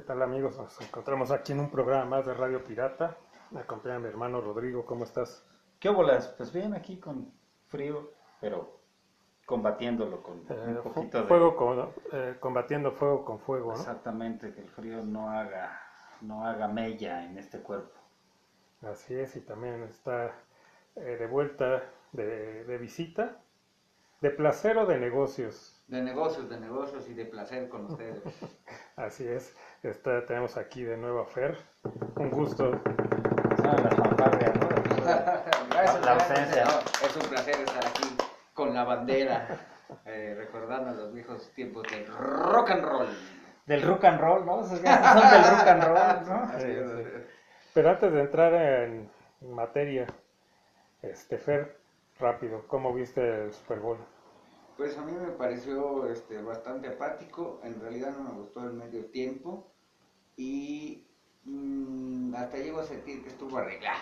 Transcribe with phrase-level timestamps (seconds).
[0.00, 0.56] ¿Qué tal amigos?
[0.56, 3.18] Nos encontramos aquí en un programa más de Radio Pirata.
[3.50, 5.44] Me acompaña mi hermano Rodrigo, ¿cómo estás?
[5.78, 6.28] ¿Qué bolas?
[6.38, 7.30] Pues bien, aquí con
[7.66, 8.10] frío,
[8.40, 8.80] pero
[9.44, 11.24] combatiéndolo con Eh, un poquito de...
[11.28, 13.78] fuego con- eh, combatiendo fuego con fuego, ¿no?
[13.78, 15.78] Exactamente, que el frío no haga,
[16.22, 18.00] no haga mella en este cuerpo.
[18.80, 20.34] Así es, y también está
[20.96, 21.82] eh, de vuelta
[22.12, 23.36] de, de visita,
[24.22, 25.76] de placer o de negocios.
[25.88, 28.22] De negocios, de negocios y de placer con ustedes.
[29.06, 31.56] Así es, está, tenemos aquí de nuevo a Fer.
[32.16, 32.80] Un gusto.
[33.64, 34.68] Ah, la fanfarria, ¿no?
[35.70, 36.30] Gracias, La gracias.
[36.30, 36.64] ausencia.
[36.64, 38.16] No, es un placer estar aquí
[38.52, 39.48] con la bandera,
[40.04, 43.08] eh, recordando los viejos tiempos del rock and roll.
[43.66, 44.64] Del rock and roll, ¿no?
[44.64, 46.58] Son del rock and roll, ¿no?
[46.58, 47.24] Sí, sí.
[47.72, 49.10] Pero antes de entrar en
[49.40, 50.06] materia,
[51.00, 51.78] este Fer,
[52.18, 53.98] rápido, ¿cómo viste el Super Bowl?
[54.80, 59.04] Pues a mí me pareció este, bastante apático, en realidad no me gustó el medio
[59.10, 59.70] tiempo
[60.38, 61.06] y
[61.44, 63.98] mm, hasta llego a sentir que estuvo arreglado.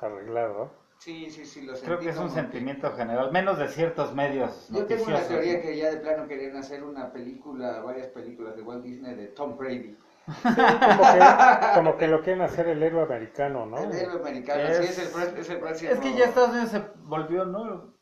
[0.00, 0.70] Arreglado.
[1.00, 4.68] Sí, sí, sí, lo sentí Creo que es un sentimiento general, menos de ciertos medios
[4.70, 8.62] Yo tengo una teoría que ya de plano querían hacer una película, varias películas de
[8.62, 9.96] Walt Disney de Tom Brady.
[10.44, 13.76] Como que, como que lo quieren hacer el héroe americano, ¿no?
[13.78, 15.90] El héroe americano, Es- sí, es el, es el próximo.
[15.90, 17.92] Es que ya Estados Unidos se volvió, ¿no?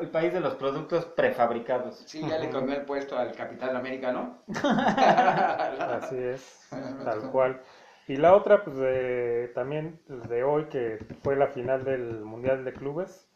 [0.00, 2.02] El país de los productos prefabricados.
[2.06, 4.38] Sí, ya le comió el puesto al Capitán América, ¿no?
[4.62, 6.66] Así es,
[7.04, 7.60] tal cual.
[8.08, 12.64] Y la otra, pues de- también pues, de hoy, que fue la final del Mundial
[12.64, 13.28] de Clubes,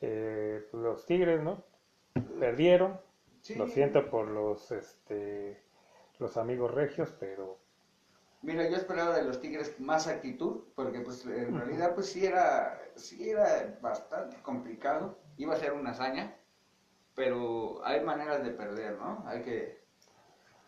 [0.00, 1.62] eh, pues, los Tigres, ¿no?
[2.38, 3.00] Perdieron.
[3.42, 3.54] Sí.
[3.54, 5.62] Lo siento por los, este,
[6.18, 7.58] los amigos regios, pero
[8.42, 12.80] Mira, yo esperaba de los Tigres más actitud, porque pues en realidad pues sí era,
[12.96, 16.36] sí era bastante complicado, iba a ser una hazaña,
[17.14, 19.24] pero hay maneras de perder, ¿no?
[19.26, 19.80] Hay que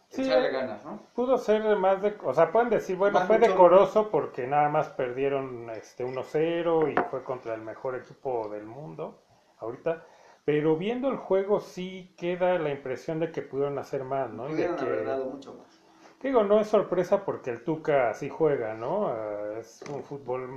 [0.08, 0.22] Sí.
[0.22, 1.00] echarle ganas, ¿no?
[1.14, 4.88] pudo ser más de, o sea, pueden decir, bueno, Más fue decoroso porque nada más
[4.90, 9.22] perdieron este 1-0 y fue contra el mejor equipo del mundo
[9.60, 10.04] ahorita,
[10.44, 14.44] pero viendo el juego sí queda la impresión de que pudieron hacer más, ¿no?
[14.44, 15.80] De Pudieron que- haber dado mucho más.
[16.22, 19.08] Digo, no es sorpresa porque el Tuca así juega, ¿no?
[19.08, 20.48] Ah, es un fútbol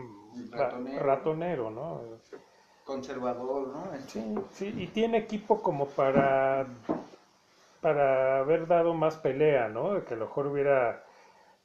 [0.51, 1.03] ra- Ratonero.
[1.03, 2.01] ratonero, ¿no?
[2.85, 3.83] Conservador, ¿no?
[4.07, 6.67] Sí, sí, y tiene equipo como para,
[7.81, 9.93] para haber dado más pelea, ¿no?
[9.95, 11.03] De que a lo mejor hubiera,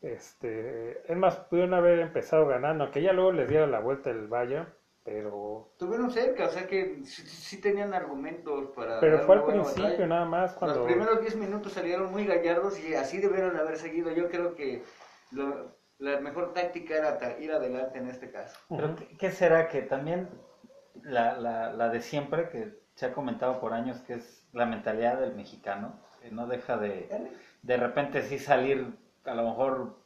[0.03, 4.29] este, es más, pudieron haber empezado ganando, aunque ya luego les diera la vuelta el
[4.29, 4.69] Bayern,
[5.05, 9.01] pero, Estuvieron cerca, o sea que sí, sí tenían argumentos para.
[9.01, 10.07] pero fue al principio batalla.
[10.07, 14.11] nada más cuando, Los primeros 10 minutos salieron muy gallardos y así debieron haber seguido.
[14.13, 14.83] Yo creo que
[15.33, 18.59] lo- la mejor táctica era ir adelante en este caso.
[18.69, 20.29] Pero ¿qué, qué será que también
[21.03, 25.19] la, la, la de siempre, que se ha comentado por años, que es la mentalidad
[25.19, 27.09] del mexicano, que no deja de
[27.63, 28.87] de repente sí salir,
[29.25, 29.97] a lo mejor,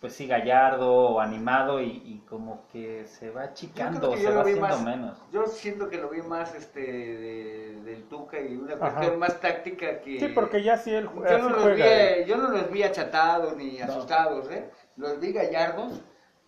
[0.00, 4.60] pues sí, gallardo o animado y, y como que se va achicando, se va haciendo
[4.62, 5.18] más- menos.
[5.32, 8.80] Yo siento que lo vi más este de- del Tuca y una Ajá.
[8.94, 10.18] cuestión más táctica que.
[10.20, 12.24] sí, porque ya sí él Yo no, los juega, vi, eh.
[12.26, 13.84] yo no los vi achatados ni No.
[13.84, 14.70] asustados, ¿eh?
[14.96, 16.00] Los vi gallardos,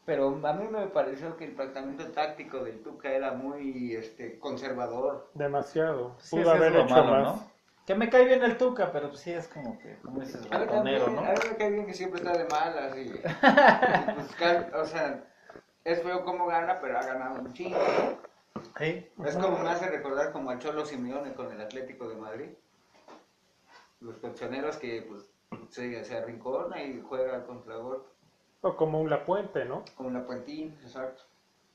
[0.04, 5.30] pero a mí me pareció que el planteamiento táctico del Tuca era muy este, conservador.
[5.34, 7.22] demasiado, Sí, pudo haber hecho malo, más.
[7.36, 7.50] ¿no?
[7.86, 10.58] Que me cae bien el Tuca, pero pues sí es como que, como dices, A
[10.58, 11.20] ratonero, ¿no?
[11.20, 13.24] a mí me cae bien que siempre está de malas y, pues,
[14.74, 15.24] o sea,
[15.84, 17.78] es feo cómo gana, pero ha ganado un chingo.
[18.78, 19.06] Sí.
[19.24, 22.48] Es como me hace recordar como al Cholo Simeone con el Atlético de Madrid.
[24.00, 25.24] Los colchoneros que pues
[25.70, 28.04] se, se arrincona y juega contra gol,
[28.64, 29.84] O como un La Puente, ¿no?
[29.94, 31.22] como la Puentín, exacto.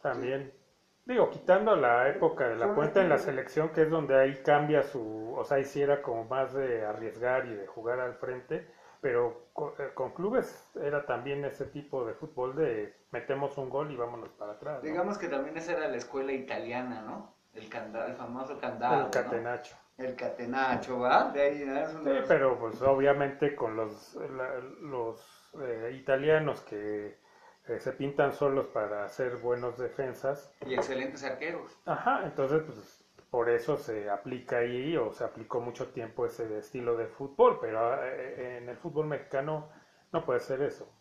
[0.02, 0.52] También.
[1.06, 4.84] Digo, quitando la época de la puente en la selección, que es donde ahí cambia
[4.84, 8.68] su, o sea, hiciera como más de arriesgar y de jugar al frente,
[9.02, 13.92] pero co- eh, con, clubes era también ese tipo de fútbol de metemos un gol
[13.92, 14.84] y vámonos para atrás.
[14.84, 14.90] ¿no?
[14.90, 17.34] Digamos que también esa era la escuela italiana, ¿no?
[17.54, 18.98] El, canda, el famoso candado.
[18.98, 19.10] el ¿no?
[19.12, 19.76] catenacho.
[19.98, 21.32] El catenacho, ¿va?
[21.32, 21.76] De ahí, ¿no?
[21.80, 27.20] Es uno Sí, pero pues obviamente con los, la- los eh, italianos que
[27.68, 31.80] eh, se pintan solos para hacer buenos defensas, Y excelentes arqueros.
[31.86, 36.98] Ajá, entonces pues por eso se aplica ahí o se aplicó mucho tiempo ese estilo
[36.98, 39.70] de fútbol, pero eh, en el fútbol mexicano
[40.12, 40.92] no puede ser eso,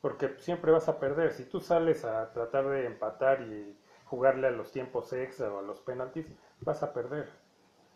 [0.00, 1.32] porque siempre vas a perder.
[1.32, 5.62] Si tú sales a tratar de empatar y jugarle a los tiempos extra o a
[5.62, 6.26] los penaltis,
[6.60, 7.28] vas a perder,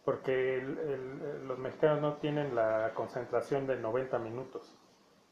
[0.04, 4.78] porque el- el- los mexicanos no tienen la concentración de 90 minutos.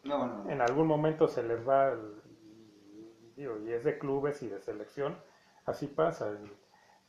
[0.05, 0.51] No, no, no.
[0.51, 2.23] En algún momento se les va, el-
[3.37, 5.17] digo, y es de clubes y de selección,
[5.67, 6.29] así pasa.
[6.29, 6.57] el-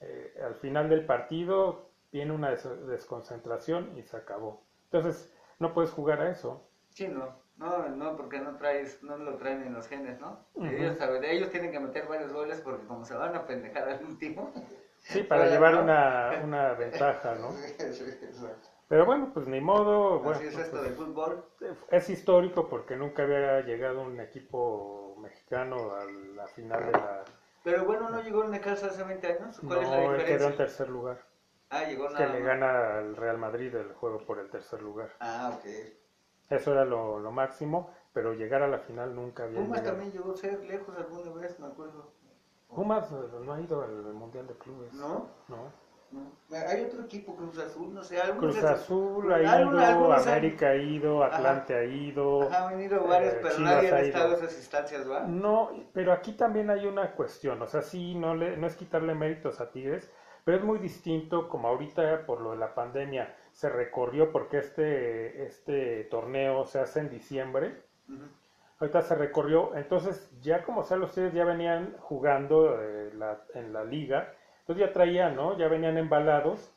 [0.04, 4.64] eh, al final del partido viene una des- desconcentración y se acabó.
[4.92, 6.68] Entonces, no puedes jugar a eso.
[6.90, 7.40] Sí, no.
[7.58, 10.40] No, no, porque no traes, no lo traen en los genes, ¿no?
[10.56, 10.66] Ujú.
[10.66, 14.04] ellos, saben- ellos tienen que meter varios goles porque como se van a pendejar al
[14.04, 14.52] último.
[14.98, 17.52] Sí, para llevar una, una ventaja, ¿no?
[17.78, 18.70] Sí, exacto.
[18.92, 20.20] Pero bueno, pues ni modo.
[20.20, 21.46] Bueno, Así es esto pues, del fútbol.
[21.92, 26.04] es histórico porque nunca había llegado un equipo mexicano a
[26.36, 27.24] la final de la.
[27.64, 29.62] Pero bueno, no llegó Necaxa hace 20 años.
[29.66, 30.58] ¿Cuál es la No, él quedó en diferencia?
[30.58, 31.24] tercer lugar.
[31.70, 32.48] Ah, llegó Que nada le más.
[32.48, 35.10] gana al Real Madrid el juego por el tercer lugar.
[35.22, 35.66] Ah, ok.
[36.50, 39.96] Eso era lo, lo máximo, pero llegar a la final nunca había Pumas llegado.
[39.96, 42.12] también llegó a ser lejos alguna vez, me acuerdo.
[42.68, 44.92] Pumas eh, no ha ido al Mundial de Clubes.
[44.96, 45.30] ¿No?
[45.48, 45.72] No.
[46.12, 46.32] No.
[46.68, 48.20] Hay otro equipo, Cruz Azul, no sé.
[48.38, 52.42] Cruz de- Azul ha ido, algunos- algunos han- América ha ido, Atlante ha ido.
[52.44, 54.08] Ajá, han venido varios, eh, pero Chivas nadie ha ha ido.
[54.08, 55.22] estado esas instancias, ¿va?
[55.22, 59.16] No, pero aquí también hay una cuestión, o sea, sí, no, le, no es quitarle
[59.16, 60.12] méritos a Tigres,
[60.44, 65.46] pero es muy distinto como ahorita por lo de la pandemia se recorrió porque este,
[65.46, 67.84] este torneo se hace en diciembre,
[68.80, 73.72] ahorita se recorrió, entonces ya como sea, los Tigres ya venían jugando eh, la- en
[73.72, 75.58] la liga, entonces ya traían, ¿no?
[75.58, 76.74] Ya venían embalados.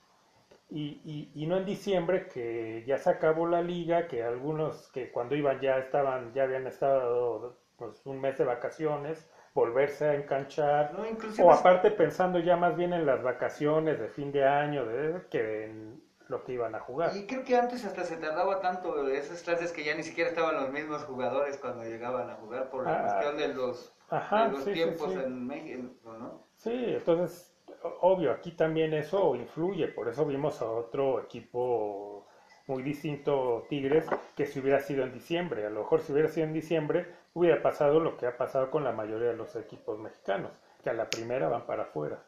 [0.70, 5.10] Y, y, y no en diciembre, que ya se acabó la liga, que algunos que
[5.12, 10.92] cuando iban ya estaban, ya habían estado pues, un mes de vacaciones, volverse a enganchar,
[10.92, 11.04] No,
[11.44, 15.64] o aparte pensando ya más bien en las vacaciones de fin de año, de, que
[15.66, 17.12] en lo que iban a jugar.
[17.14, 20.56] Y creo que antes hasta se tardaba tanto esas clases que ya ni siquiera estaban
[20.56, 24.50] los mismos jugadores cuando llegaban a jugar por la Ah, cuestión de los, Ajá, de
[24.50, 25.19] los sí, tiempos sí.
[25.20, 26.46] en México, ¿no?
[26.56, 27.53] Sí, entonces,
[28.00, 32.26] obvio, aquí también eso influye, por eso vimos a otro equipo
[32.66, 36.46] muy distinto, Tigres, que si hubiera sido en diciembre, a lo mejor si hubiera sido
[36.46, 40.52] en diciembre, hubiera pasado lo que ha pasado con la mayoría de los equipos mexicanos,
[40.82, 42.25] que a la primera van para afuera,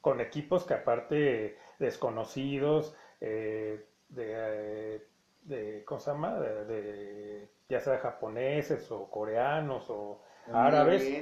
[0.00, 4.26] con equipos que aparte desconocidos, eh, de,
[4.96, 5.06] eh,
[5.42, 6.38] de, ¿cómo se llama?
[6.40, 10.22] De, de- ya sea japoneses o coreanos o
[10.52, 11.18] árabes.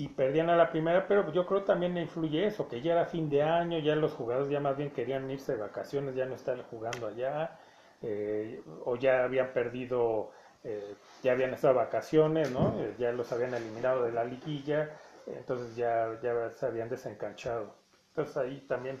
[0.00, 3.28] Y perdían a la primera, pero yo creo también influye eso, que ya era fin
[3.28, 6.58] de año, ya los jugadores ya más bien querían irse de vacaciones, ya no estar
[6.70, 7.58] jugando allá,
[8.00, 10.30] eh, o ya habían perdido,
[10.64, 12.80] eh, ya habían estado vacaciones, ¿no?
[12.80, 14.88] Eh, ya los habían eliminado de la liguilla,
[15.26, 17.74] entonces ya, ya se habían desencanchado.
[18.08, 18.98] Entonces ahí también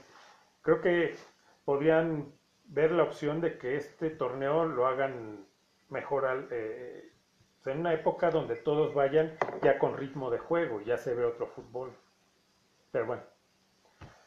[0.60, 1.14] creo que
[1.64, 2.30] podrían
[2.66, 5.46] ver la opción de que este torneo lo hagan
[5.88, 6.46] mejor al,
[7.60, 11.12] o sea, en una época donde todos vayan ya con ritmo de juego, ya se
[11.14, 11.92] ve otro fútbol.
[12.90, 13.22] Pero bueno,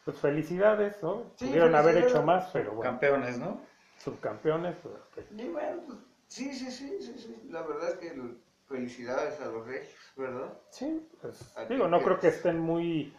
[0.05, 1.31] pues felicidades, ¿no?
[1.35, 3.59] Sí, Pudieron haber hecho más, pero bueno, Campeones, ¿no?
[3.97, 4.75] subcampeones.
[4.83, 5.31] pues.
[5.31, 5.97] Y bueno, pues,
[6.27, 7.41] sí, sí, sí, sí, sí.
[7.49, 8.37] La verdad es que el-
[8.67, 10.53] felicidades a los regios, ¿verdad?
[10.69, 13.11] Sí, pues, digo, no que- creo que estén muy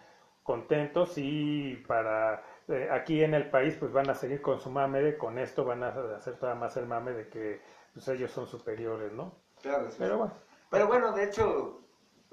[0.42, 5.00] contentos y para eh, aquí en el país pues van a seguir con su mame,
[5.02, 7.60] de, con esto van a hacer todavía más el mame de que
[7.92, 9.32] pues, ellos son superiores, ¿no?
[9.64, 9.96] Claro, sí.
[9.98, 10.34] Pero bueno,
[10.70, 11.80] Pero bueno, de hecho,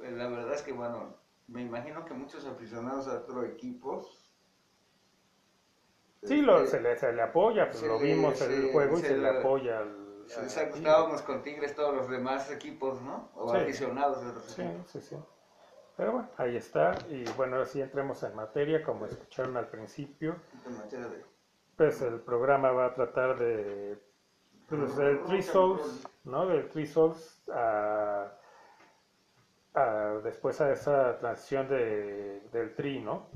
[0.03, 1.15] eh, la verdad es que, bueno,
[1.47, 4.33] me imagino que muchos aficionados a otros equipos.
[6.23, 8.65] sí, lo, este, se, le, se le apoya, pues se lo le- vimos en el
[8.65, 10.11] se- juego y se le le- apoya al...
[11.25, 13.29] Con Tigres todos los demás equipos, ¿no?
[13.35, 13.57] O Sí.
[13.57, 14.91] aficionados de otros Sí, equipos.
[14.91, 15.15] sí, sí.
[15.95, 16.95] Pero bueno, ahí está.
[17.09, 20.35] Y bueno, ahora sí entremos en materia, como escucharon al principio.
[20.65, 21.25] En materia de-
[21.77, 23.97] Pues el programa va a tratar de
[24.77, 26.45] pues, del Three Souls, ¿no?
[26.47, 28.31] Del Three Souls a,
[29.73, 33.29] a- después a esa transición de, del Tri, ¿no?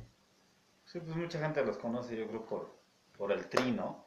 [0.85, 2.69] Sí, pues mucha gente los conoce, yo creo, por,
[3.17, 4.05] por el tri, ¿no?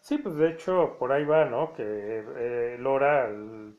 [0.00, 1.72] Sí, pues de hecho por ahí va, ¿no?
[1.72, 3.76] Que eh, Lora al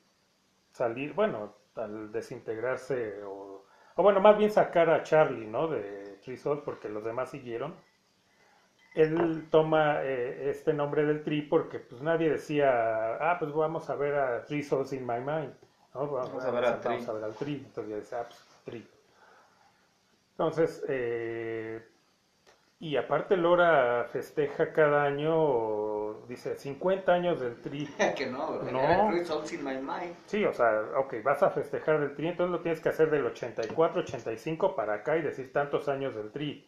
[0.74, 3.66] salir, bueno, al desintegrarse o,
[3.96, 5.68] o bueno, más bien sacar a Charlie, ¿no?
[5.68, 7.76] De Three Souls porque los demás siguieron.
[8.96, 13.96] Él toma eh, este nombre del Tri porque pues nadie decía, ah, pues vamos a
[13.96, 15.54] ver a Three Souls in My Mind,
[15.96, 16.08] ¿no?
[16.12, 17.06] Vamos a ver al vamos Tri.
[17.08, 17.54] a ver al Tri.
[17.66, 18.88] Entonces decía, ah, pues Tri.
[20.32, 21.82] Entonces, eh,
[22.80, 27.88] y aparte Lora festeja cada año, dice, 50 años del Tri.
[28.18, 29.08] que no, No.
[29.10, 30.16] Three Souls in my mind.
[30.26, 33.26] Sí, o sea, ok, vas a festejar del Tri, entonces lo tienes que hacer del
[33.26, 36.68] 84, 85 para acá y decir tantos años del Tri.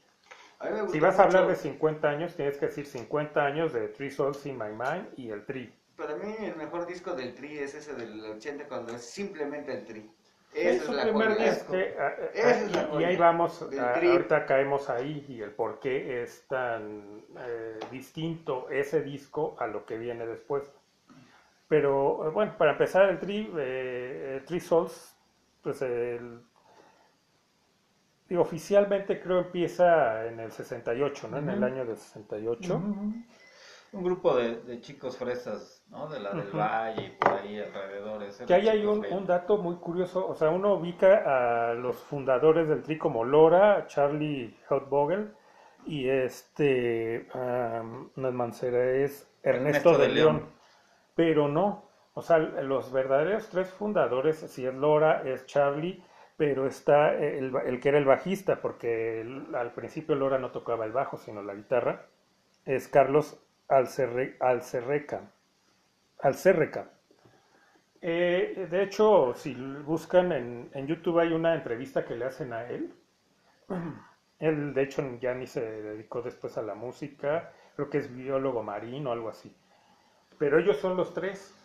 [0.65, 3.45] A mí me Si vas a hablar mucho- de 50 años, tienes que decir 50
[3.45, 5.73] años de Three Souls in My Mind y el Tri.
[5.97, 9.85] Para mí el mejor disco del Tri es ese del 80 cuando es simplemente el
[9.85, 10.11] Tri.
[10.53, 11.73] Es Esa su es la primer disco.
[11.99, 15.51] Ah, Esa es la y- y, ahí vamos, del ah, ahorita caemos ahí y el
[15.51, 20.63] por qué es tan eh, distinto ese disco a lo que viene después.
[21.67, 25.15] Pero eh, bueno, para empezar el Tri, eh, Three Souls,
[25.61, 26.41] pues el,
[28.29, 31.37] digo, oficialmente creo empieza en el 68, ¿no?
[31.37, 32.75] En el año del 68.
[32.75, 36.07] Un grupo de, de chicos fresas, ¿no?
[36.07, 36.51] De la del.
[36.51, 38.31] Valle y por ahí alrededor.
[38.31, 41.95] ser Que ahí hay un, un dato muy curioso, o sea, uno ubica a los
[41.95, 45.31] fundadores del Tri como Lora, Charlie Hautvogel
[45.85, 50.35] y este, am, no es Mancera, es Ernesto, Ernesto de de León.
[50.37, 50.49] León.
[51.15, 56.03] pero no, o sea, los verdaderos tres fundadores, si es Lora, es Charlie,
[56.37, 60.91] pero está el, el que era el bajista, porque al principio Lora no tocaba el
[60.91, 62.07] bajo, sino la guitarra,
[62.65, 63.39] es Carlos
[63.69, 65.31] Alcerre- Alcerreca.
[66.19, 66.89] Alcerreca.
[68.01, 72.65] Eh, de hecho, si buscan en, en YouTube hay una entrevista que le hacen a
[72.67, 72.93] él.
[74.39, 78.63] Él, de hecho, ya ni se dedicó después a la música, creo que es biólogo
[78.63, 79.55] marino o algo así.
[80.39, 81.55] Pero ellos son los tres.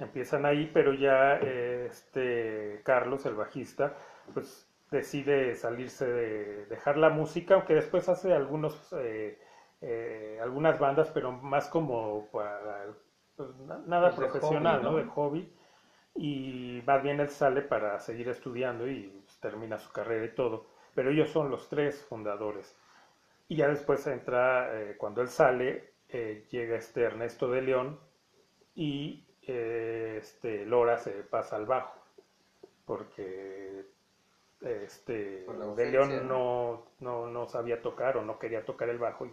[0.00, 3.96] Empiezan ahí, pero ya eh, este Carlos, el bajista,
[4.32, 9.38] pues decide salirse de dejar la música, aunque después hace algunos eh,
[9.80, 12.86] eh, algunas bandas, pero más como para
[13.36, 14.90] pues, na- nada Pues de profesional, hobby, ¿no?
[14.90, 14.96] ¿no?
[14.96, 15.52] De hobby.
[16.16, 20.66] Y más bien él sale para seguir estudiando y pues, termina su carrera y todo.
[20.94, 22.76] Pero ellos son los tres fundadores.
[23.48, 28.00] Y ya después entra, eh, cuando él sale, eh, llega este Ernesto de León
[28.74, 31.98] y este Lora se pasa al bajo.
[32.84, 33.84] Porque
[34.60, 39.30] este de León no, no, no sabía tocar o no quería tocar el bajo él.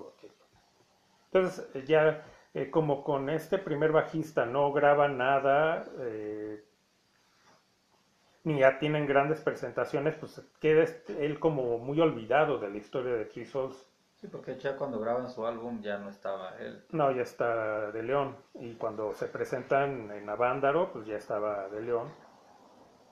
[1.31, 6.63] Entonces ya eh, como con este primer bajista no graba nada, eh,
[8.45, 13.13] ni ya tienen grandes presentaciones, pues queda este- él como muy olvidado de la historia
[13.13, 13.89] de Three Souls.
[14.19, 16.83] Sí, porque ya cuando graban su álbum ya no estaba él.
[16.89, 18.35] No, ya está de León.
[18.55, 22.07] Y cuando se presentan en Avándaro, pues ya estaba de León.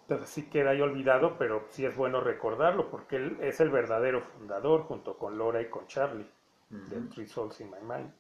[0.04, 4.22] Entonces sí queda ahí olvidado, pero sí es bueno recordarlo, porque él es el verdadero
[4.22, 6.30] fundador, junto con Laura y con Charlie,
[6.70, 7.02] de.
[7.10, 8.14] Three Souls in My Mind.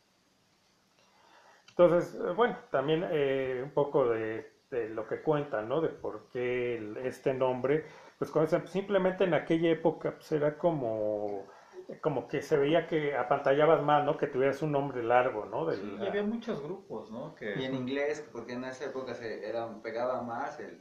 [1.70, 5.82] Entonces, bueno, también eh, un poco de, de lo que cuentan, ¿no?
[5.82, 7.86] De por qué el- este nombre,
[8.20, 8.32] pues
[8.68, 11.46] simplemente en aquella época pues era como,
[12.02, 14.18] como que se veía que apantallabas más, ¿no?
[14.18, 15.66] Que tuvieras un nombre largo, ¿no?
[15.66, 17.36] Del- Sí, y había muchos grupos, ¿no?
[17.36, 17.60] Que...
[17.60, 20.78] Y en inglés, porque en esa época se era, pegaba más el,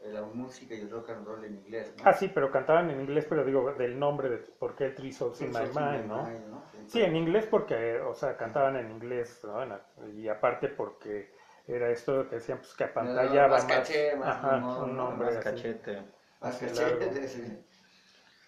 [0.00, 2.04] la música y el rock and roll en inglés, ¿no?
[2.04, 5.12] Ah, sí, pero cantaban en inglés, pero digo, del nombre de por qué el Three
[5.12, 6.22] Souls in My Mind, ¿no?
[6.24, 6.62] Mind, ¿no?
[6.86, 9.64] Sí, en inglés porque, o sea, cantaban en inglés, ¿no?
[10.14, 11.28] Y aparte porque
[11.66, 15.06] era esto que decían, pues que apantallaba más más, caché, más ajá, humor, un ¿no?
[15.08, 15.56] nombre más así.
[15.56, 16.02] cachete.
[16.40, 17.42] Más cachete, sí.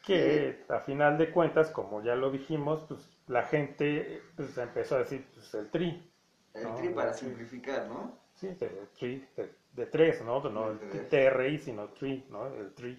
[0.09, 5.01] Que a final de cuentas, como ya lo dijimos, pues la gente pues, empezó a
[5.01, 6.11] decir, pues el tri,
[6.53, 8.19] El No, tri para simplificar, ¿no?
[8.35, 10.41] sí, de, tri, de, de tres, ¿no?
[10.51, 11.09] No el tres.
[11.09, 12.47] TRI, sino tri, ¿no?
[12.47, 12.99] El tri,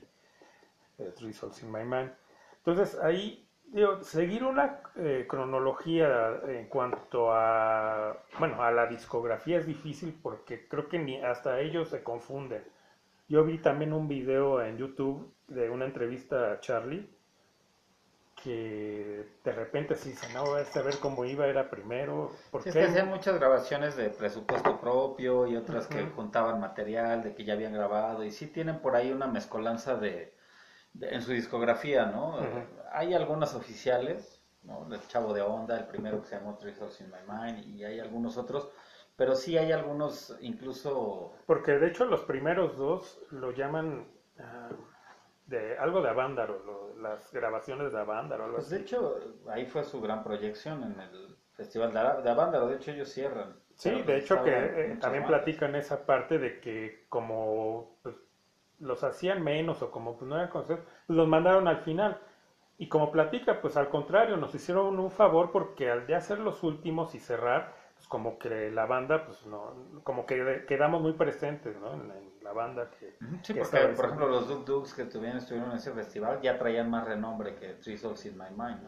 [0.99, 2.11] el tri Souls in My Mind.
[2.57, 9.65] Entonces ahí, digo, seguir una eh, cronología en cuanto a, bueno, a la discografía es
[9.67, 12.63] difícil porque creo que ni hasta ellos se confunden.
[13.29, 17.09] Yo vi también un video en YouTube de una entrevista a Charlie
[18.43, 22.75] que de repente se dice, no, a saber cómo iba, era primero, ¿por Sí, es
[22.75, 22.79] qué?
[22.79, 27.53] que hacían muchas grabaciones de presupuesto propio y otras que juntaban material de que ya
[27.53, 30.33] habían grabado y sí tienen por ahí una mezcolanza de,
[30.93, 32.37] de- en su discografía, ¿no?
[32.91, 34.87] Hay algunas oficiales, ¿no?
[34.93, 37.99] El Chavo de Onda, el primero que se llamó Three in My Mind y hay
[37.99, 38.69] algunos otros,
[39.17, 44.07] pero sí hay algunos incluso Porque de hecho los primeros dos lo llaman
[44.39, 44.69] ah,
[45.49, 49.17] de algo de Avándaro, lo- las grabaciones de Avándaro, algo Pues de hecho,
[49.49, 52.67] ahí fue su gran proyección en el Festival de, Avándaro.
[52.67, 53.55] De hecho, ellos cierran.
[53.75, 58.15] Sí, de hecho que eh, también platican esa parte de que como pues,
[58.79, 62.17] los hacían menos o como pues, no eran conocidos, pues, los mandaron al final.
[62.77, 66.63] Y como platica, pues al contrario, nos hicieron un favor porque al de hacer los
[66.63, 71.75] últimos y cerrar, pues como que la banda, pues no, como que quedamos muy presentes,
[71.77, 71.93] ¿no?
[71.93, 73.13] En, en la banda que...
[73.43, 76.57] Sí, que porque por ejemplo los Duk Duks que tuvieron, estuvieron en ese festival ya
[76.57, 78.79] traían más renombre que Three Souls in My Mind.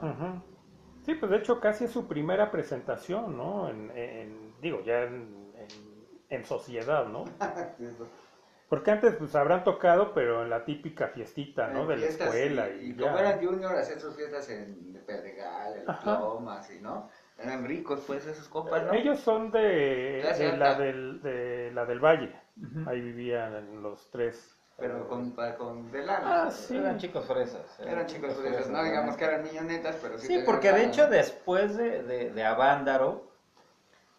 [1.06, 3.70] Sí, pues de hecho casi es su primera presentación, ¿no?
[3.70, 7.26] En, en- digo, ya en, en- en sociedad, ¿no?
[8.70, 11.82] Porque antes pues habrán tocado, pero en la típica fiestita, ¿no?
[11.82, 15.90] En De la escuela y, y, como eran junior, hacían sus fiestas en Pedregal, en
[15.90, 16.18] Ajá.
[16.18, 17.10] Lomas, y no.
[17.38, 18.94] Eran ricos, pues, esos compas, ¿no?
[18.94, 22.36] Ellos son de, de la del, de la del Valle.
[22.58, 22.90] Ujú.
[22.90, 24.58] Ahí vivían los tres.
[24.78, 26.44] Pero con, pa- con de lana.
[26.46, 26.78] Ah, sí.
[26.78, 27.80] Eran chicos fresas.
[27.80, 30.28] Eran chicos fresas, no digamos que eran millonetas, pero sí.
[30.28, 33.30] Sí, porque de lana, hecho después de, de, de Avándaro,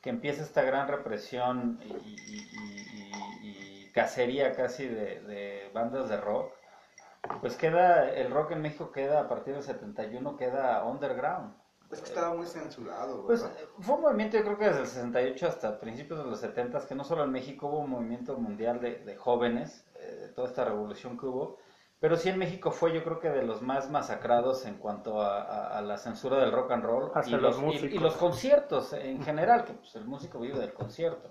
[0.01, 6.09] que empieza esta gran represión y, y- y- y- y cacería casi de, de bandas
[6.09, 6.53] de rock,
[7.41, 11.55] pues queda, el rock en México queda a partir del 71, queda underground.
[11.93, 13.57] Es que estaba muy censurado, Pues ¿verdad?
[13.81, 16.95] fue un movimiento, yo creo que desde el 68 hasta principios de los 70, que
[16.95, 20.65] no solo en México hubo un movimiento mundial de, de jóvenes, eh, de toda esta
[20.65, 21.59] revolución que hubo,
[22.01, 25.43] pero sí en México fue yo creo que de los más masacrados en cuanto a,
[25.43, 27.93] a- a la censura del rock and roll Hasta y los los, y- músicos.
[27.93, 31.31] y los conciertos en general, que pues, el músico vive del concierto.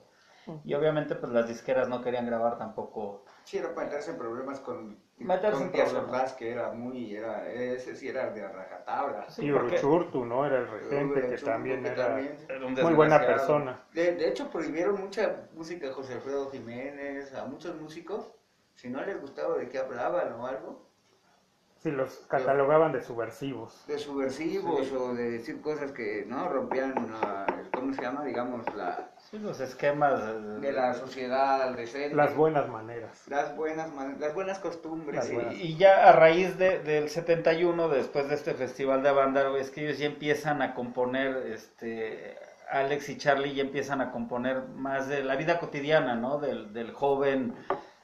[0.63, 3.23] Y obviamente pues las disqueras no querían grabar tampoco.
[3.43, 6.13] Sí, era para meterse en problemas con, Meterse con en Díaz problemas.
[6.15, 9.29] Ordaz, que era muy, era, ese sí era de rajatabla.
[9.29, 10.45] Sí, y Uruchurtu, ¿no?
[10.45, 13.83] Era el regente, que también que era también- Era un muy buena persona.
[13.93, 18.31] De, de hecho, prohibieron mucha música de José Alfredo Jiménez, a muchos músicos,
[18.75, 20.89] si no les gustaba de qué hablaban o algo,
[21.79, 23.83] Sí, los catalogaban de subversivos.
[23.87, 28.23] de subversivos o de decir cosas que no rompían, la- ¿cómo se llama?
[28.23, 30.21] Digamos, la, Sí, los esquemas
[30.61, 32.13] de la sociedad decente.
[32.15, 33.23] Las buenas maneras.
[33.27, 35.15] las buenas, man- las buenas costumbres.
[35.15, 35.33] Las sí.
[35.35, 35.53] buenas.
[35.55, 39.71] Y ya a raíz de, del 71, después de este festival de banda, güey, es
[39.71, 42.35] que ellos ya empiezan a componer, este,
[42.69, 46.37] Alex y Charlie ya empiezan a componer más de la vida cotidiana, ¿no?
[46.37, 47.55] Del, del joven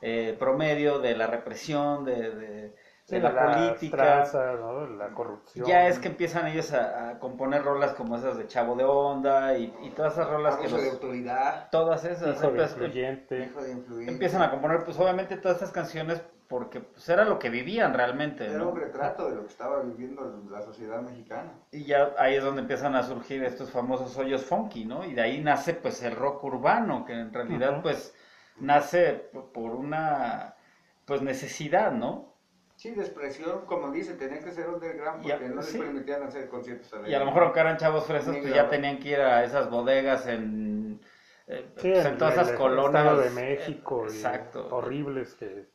[0.02, 2.67] eh, promedio, de la represión, de, de-
[3.08, 3.98] de la las política.
[3.98, 4.86] tranzas, ¿no?
[4.88, 5.66] La corrupción.
[5.66, 9.58] Ya es que empiezan ellos a, a componer rolas como esas de Chavo de Onda
[9.58, 12.70] y, y todas esas rolas que Abuso de los- autoridad, todas esas Hijo de empiezan-
[12.84, 13.44] influyente.
[13.46, 14.12] hijo de influencia.
[14.12, 18.46] empiezan a componer pues obviamente todas estas canciones porque pues era lo que vivían realmente,
[18.46, 18.70] Era ¿no?
[18.70, 21.52] un retrato de lo que estaba viviendo la sociedad mexicana.
[21.72, 25.04] Y ya ahí es donde empiezan a surgir estos famosos hoyos funky, ¿no?
[25.06, 27.82] Y de ahí nace pues el rock urbano, que en realidad Ujú.
[27.84, 28.16] pues
[28.60, 30.56] nace por una
[31.06, 32.34] pues necesidad, ¿no?
[32.78, 35.80] Sí, de expresión, como dice, tenía que ser underground a- porque no les sí.
[35.80, 39.00] permitían hacer conciertos Y a lo mejor aunque eran chavos frescos, Ni pues ya tenían
[39.00, 41.02] que ir a esas bodegas en,
[41.48, 43.04] eh, Sí, pues, en todas el- esas el colonias.
[43.04, 44.04] Estado de México.
[44.04, 44.68] eh, y Exacto.
[44.72, 45.66] horribles que,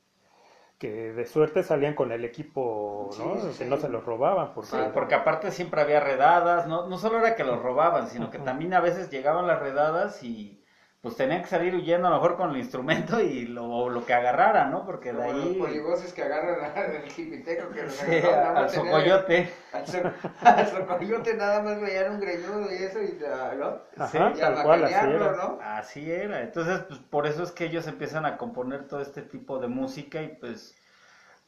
[0.79, 3.35] que de suerte salían con el equipo, ¿no?
[3.35, 4.55] Sí, sí, que no se los robaban.
[4.55, 8.31] Porque, Sí, porque aparte siempre había redadas, no, no solo era que los robaban, sino
[8.31, 10.62] que también a veces llegaban las redadas y
[11.03, 14.15] pues tenían que salir huyendo a lo mejor con el instrumento y lo, lo que
[14.15, 14.87] agarraran, ¿no?
[14.87, 15.59] Porque de Como los ahí...
[15.59, 19.53] polivoces que agarran al jipiteco que los Sí, agarraron, nada al socoyote.
[19.73, 19.99] Al, so-
[20.45, 23.19] al socoyote nada más veían un greñudo y eso y
[23.59, 23.79] ¿no?
[23.99, 25.33] Ajá, Sí, tal cual, así era.
[25.33, 25.59] ¿no?
[25.61, 26.41] Así era.
[26.43, 30.23] Entonces, pues por eso es que ellos empiezan a componer todo este tipo de música
[30.23, 30.77] y pues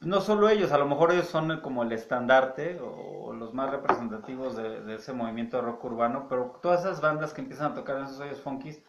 [0.00, 4.56] no solo ellos, a lo mejor ellos son como el estandarte o los más representativos
[4.56, 7.96] de, de ese movimiento de rock urbano, pero todas esas bandas que empiezan a tocar
[7.98, 8.82] en esos hoyos funkies,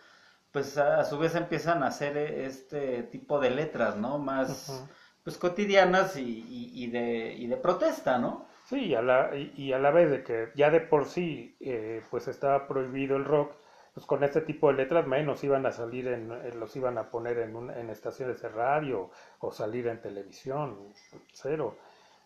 [0.56, 4.18] pues a, a su vez empiezan a hacer eh, este tipo de letras, ¿no?
[4.18, 4.84] Más
[5.24, 8.46] pues cotidianas y, y- y de, y de protesta, ¿no?
[8.63, 12.02] Sí, y a la, y, a la vez de que ya de por sí eh,
[12.10, 13.54] pues estaba prohibido el rock,
[13.94, 17.10] pues con este tipo de letras menos iban a salir, en, en- los iban a
[17.12, 20.94] poner en, un- en estaciones de radio o salir en televisión,
[21.34, 21.78] cero.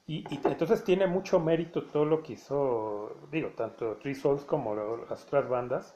[0.08, 4.76] Y, y entonces tiene mucho mérito todo lo que hizo, digo, tanto Three Souls como
[5.10, 5.96] las otras bandas,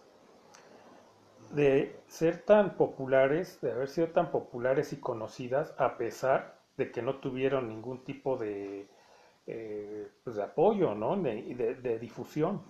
[1.55, 7.01] de ser tan populares, de haber sido tan populares y conocidas, a pesar de que
[7.01, 8.87] no tuvieron ningún tipo de,
[9.47, 11.15] eh, pues de apoyo, ¿no?
[11.17, 12.61] De, de- de difusión.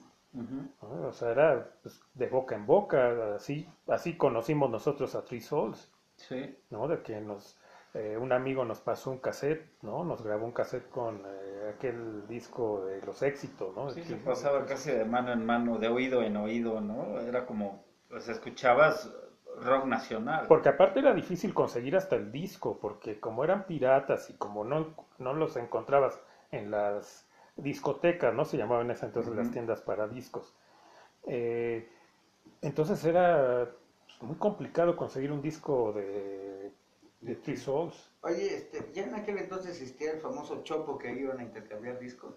[0.81, 5.91] O sea, era pues, de boca en boca, así, así conocimos nosotros a Three Souls,
[6.15, 6.55] Sí.
[6.69, 6.87] ¿no?
[6.87, 7.57] De que nos,
[7.93, 10.03] eh, un amigo nos pasó un cassette, ¿no?
[10.03, 13.89] Nos grabó un cassette con eh, aquel disco de los éxitos, ¿no?
[13.91, 17.19] Sí, De se que- pasaba casi de mano en mano, de oído en oído, ¿no?
[17.21, 17.83] Era como,
[18.13, 19.11] pues escuchabas
[19.59, 20.45] rock nacional.
[20.47, 24.95] Porque aparte era difícil conseguir hasta el disco, porque como eran piratas y como no,
[25.17, 26.19] no los encontrabas
[26.51, 28.45] en las discotecas, ¿no?
[28.45, 30.53] Se llamaban en ese entonces las tiendas para discos.
[31.27, 31.89] eh,
[32.61, 33.69] entonces era
[34.05, 36.73] pues, muy complicado conseguir un disco de,
[37.21, 38.11] de Three Souls.
[38.21, 42.33] Oye, este, ya en aquel entonces existía el famoso chopo que iban a intercambiar discos.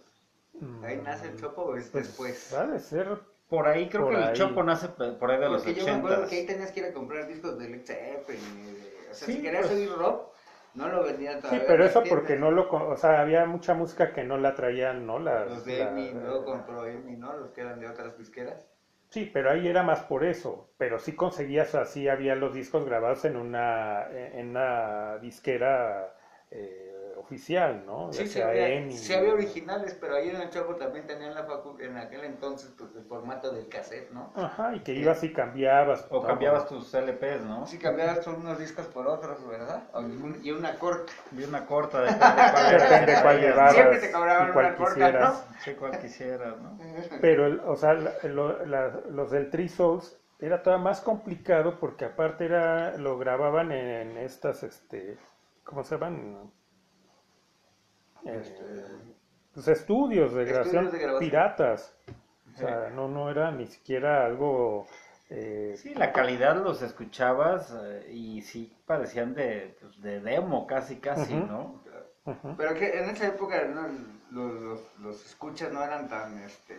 [0.83, 2.53] ¿Ahí nace el chopo o es Pues, después?
[2.53, 4.35] Ha de ser, Por ahí creo Por que el ahí.
[4.35, 6.87] Chopo nace por ahí de los Porque yo me acuerdo que ahí tenías que ir
[6.87, 8.41] a comprar discos de Led Zeppelin.
[8.43, 9.79] y de- o sea, Sí, si querías pues.
[9.79, 10.33] oír rock,
[10.75, 11.67] no lo vendían sí, todavía.
[11.67, 14.55] pero en eso porque no lo, con- o sea, había mucha música que no la
[14.55, 15.19] traían, ¿no?
[15.21, 17.35] Las, Los de la- Emi, luego compró Emi, ¿no?
[17.37, 18.67] Los que eran de otras disqueras.
[19.11, 20.69] Sí, pero ahí era más por eso.
[20.77, 26.13] Pero sí conseguías, así había los discos grabados en una, en una disquera
[26.51, 28.13] eh, oficial, ¿no?
[28.13, 28.93] Sí, Ya sí sea había, EMI.
[28.93, 32.73] sí había originales, pero ahí en el Chopo también tenían la facu en aquel entonces
[32.77, 34.33] pues, el formato del cassette, ¿no?
[34.37, 36.07] Ajá, y que ibas y cambiabas.
[36.11, 36.27] O ¿no?
[36.29, 37.67] cambiabas tus LPs, ¿no?
[37.67, 39.85] Si cambiabas unos discos por otros, ¿verdad?
[39.93, 41.13] O un- Y una corta.
[41.31, 45.47] Vi una corta, depende de cuál llevabas Siempre te cobraban y una corta, quisieras.
[45.65, 46.79] Sí, cuál quisieras, ¿no?
[47.21, 51.79] Pero, el- o sea, la- lo- la- los del Three Souls era todavía más complicado
[51.81, 55.17] porque aparte era, lo grababan en, en estas, este,
[55.65, 56.53] ¿cómo se llaman?
[58.27, 58.65] Este,
[59.55, 61.31] pues estudios de Estudios grabación de grabación.
[61.31, 61.97] piratas.
[62.55, 64.87] O sea, no, no era ni siquiera algo...
[65.31, 70.97] eh, Sí, la calidad los escuchabas eh, y sí parecían de, pues, de demo casi,
[70.97, 71.35] casi.
[71.35, 71.83] ¿no?
[72.57, 73.89] Pero que en esa época ¿no?
[74.31, 76.77] los, los, los escuchas no eran tan, este,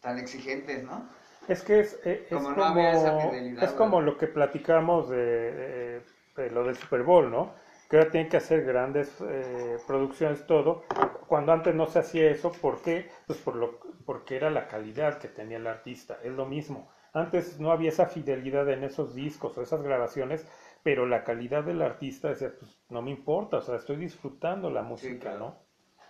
[0.00, 1.08] tan exigentes, ¿no?
[1.48, 4.26] Es que es, eh, es Como como, no había esa fidelidad, es como lo que
[4.26, 6.02] platicamos de, de-
[6.36, 7.54] de lo del Super Bowl, ¿no?
[7.88, 10.82] Que ahora tienen que hacer grandes eh, producciones, todo.
[11.28, 13.08] Cuando antes no se hacía eso, ¿por qué?
[13.26, 16.90] Pues por lo, porque era la calidad que tenía el artista, es lo mismo.
[17.12, 20.46] Antes no había esa fidelidad en esos discos o esas grabaciones,
[20.82, 24.82] pero la calidad del artista decía, pues no me importa, o sea, estoy disfrutando la
[24.82, 25.38] música, claro.
[25.38, 25.58] ¿no?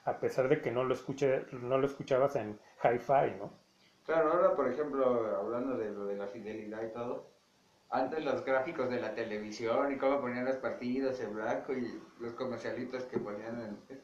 [0.05, 3.53] A pesar de que no lo escuché, no lo escuchabas en hi-fi, ¿no?
[4.05, 7.36] Claro, ahora por ejemplo, hablando de lo de la fidelidad y todo,
[7.91, 12.35] antes los gráficos de la televisión y cómo ponían los partidos en blanco y los
[12.35, 14.03] comercialitos que ponían en...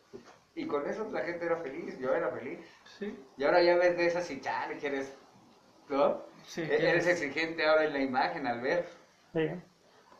[0.54, 2.60] Y con eso la gente era feliz, yo era feliz.
[2.84, 5.16] Sí, Y ahora ya ves de esas y chale, que eres...
[5.88, 6.22] ¿No?
[6.46, 6.62] sí.
[6.66, 8.86] E- Eres exigente ahora en la imagen al ver.
[9.32, 9.48] Sí,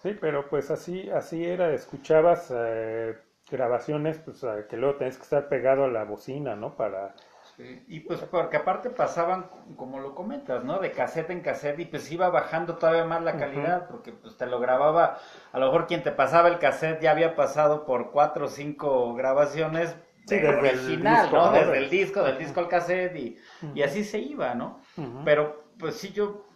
[0.03, 3.17] sí, pero pues así, así era, escuchabas eh,
[3.51, 6.77] grabaciones, pues eh, que luego tenías que estar pegado a la bocina, ¿no?
[6.77, 7.15] Para,
[7.63, 9.47] Sí, Y pues porque aparte pasaban,
[9.77, 10.79] como lo comentas, ¿no?
[10.81, 14.47] De cassette en cassette y pues iba bajando todavía más la calidad porque pues te
[14.47, 15.19] lo grababa,
[15.53, 19.15] a lo mejor quien te pasaba el cassette ya había pasado por cuatro o cinco
[19.15, 19.95] grabaciones
[20.27, 21.53] Sí, el original, disco, ¿no?
[21.53, 23.39] Desde el disco, del disco al cassette y,
[23.75, 24.81] y así se iba, ¿no?
[25.25, 26.47] Pero pues sí, yo,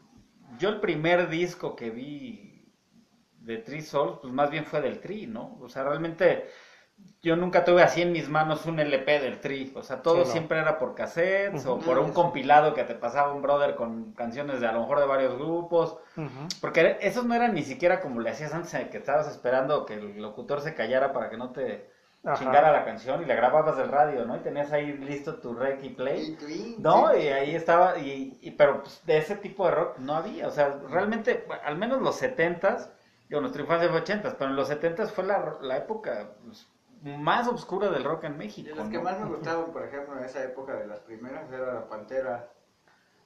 [0.58, 2.72] yo el primer disco que vi
[3.40, 5.58] de Tri Souls, pues más bien fue del Tri, ¿no?
[5.60, 6.48] O sea, realmente
[7.22, 10.28] yo nunca tuve así en mis manos un LP del Tri, o sea, todo Sí,
[10.28, 10.32] no.
[10.32, 14.60] siempre era por cassettes o por un compilado que te pasaba un brother con canciones
[14.60, 15.96] de a lo mejor de varios grupos,
[16.60, 19.94] porque esos no eran ni siquiera como le hacías antes, eh, que estabas esperando que
[19.94, 21.90] el locutor se callara para que no te
[22.24, 22.36] Ajá.
[22.38, 24.36] chingara la canción y la grababas del radio, ¿no?
[24.36, 26.36] Y tenías ahí listo tu rec y play.
[26.78, 27.22] No, sí.
[27.22, 30.50] y ahí estaba, y, y- pero pues, de ese tipo de rock no había, o
[30.50, 32.90] sea, realmente, al menos los setentas,
[33.28, 36.66] digo, nuestra infancia fue ochentas, pero en los setentas fue la, la época pues,
[37.06, 39.02] más oscura del rock en México, los que ¿no?
[39.04, 42.50] más me gustaban, por ejemplo, en esa época de las primeras era la Pantera.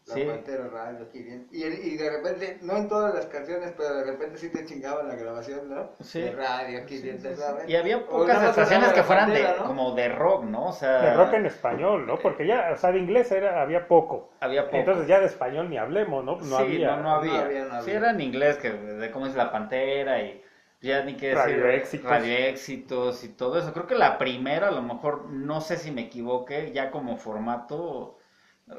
[0.07, 0.25] La Sí.
[0.25, 1.47] Pantera Radio, aquí bien.
[1.53, 5.07] Y, y de repente, no en todas las canciones, pero de repente sí te chingaban
[5.09, 5.91] la grabación, ¿no?
[6.01, 6.23] Sí.
[6.23, 7.69] De radio, aquí bien, sabes.
[7.69, 10.69] Y había pocas estaciones que fueran de, como de rock, ¿no?
[10.69, 12.19] O sea, De rock en español, ¿no?
[12.19, 14.31] Porque ya, o sea, de inglés era, había poco.
[14.41, 14.77] había poco.
[14.79, 16.37] Entonces ya de español ni hablemos, ¿no?
[16.37, 16.97] No sí, había.
[16.97, 17.33] no, no había.
[17.33, 20.43] No había, no Sí, era en inglés, que de cómo es la pantera y
[20.81, 21.61] ya ni qué decir.
[21.61, 22.11] Radio Éxitos.
[22.11, 23.73] Radio Éxitos y todo eso.
[23.73, 28.17] Creo que la primera, a lo mejor, no sé si me equivoqué, ya como formato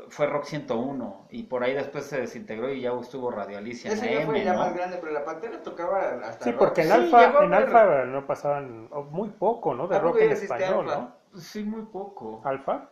[0.10, 3.98] fue Rock 101 y por ahí después se desintegró y ya estuvo Radio Alicia en
[3.98, 4.60] Ese ya fue AM, ya ¿no?
[4.60, 6.60] más grande, pero la Pantera tocaba hasta Sí, rock.
[6.60, 9.88] porque en Sí, Alfa, en Alfa no pasaban muy poco, ¿no?
[9.88, 10.96] De ¿A rock en español, Alfa?
[11.34, 11.40] ¿no?
[11.40, 12.42] Sí, muy poco.
[12.46, 12.91] Alfa.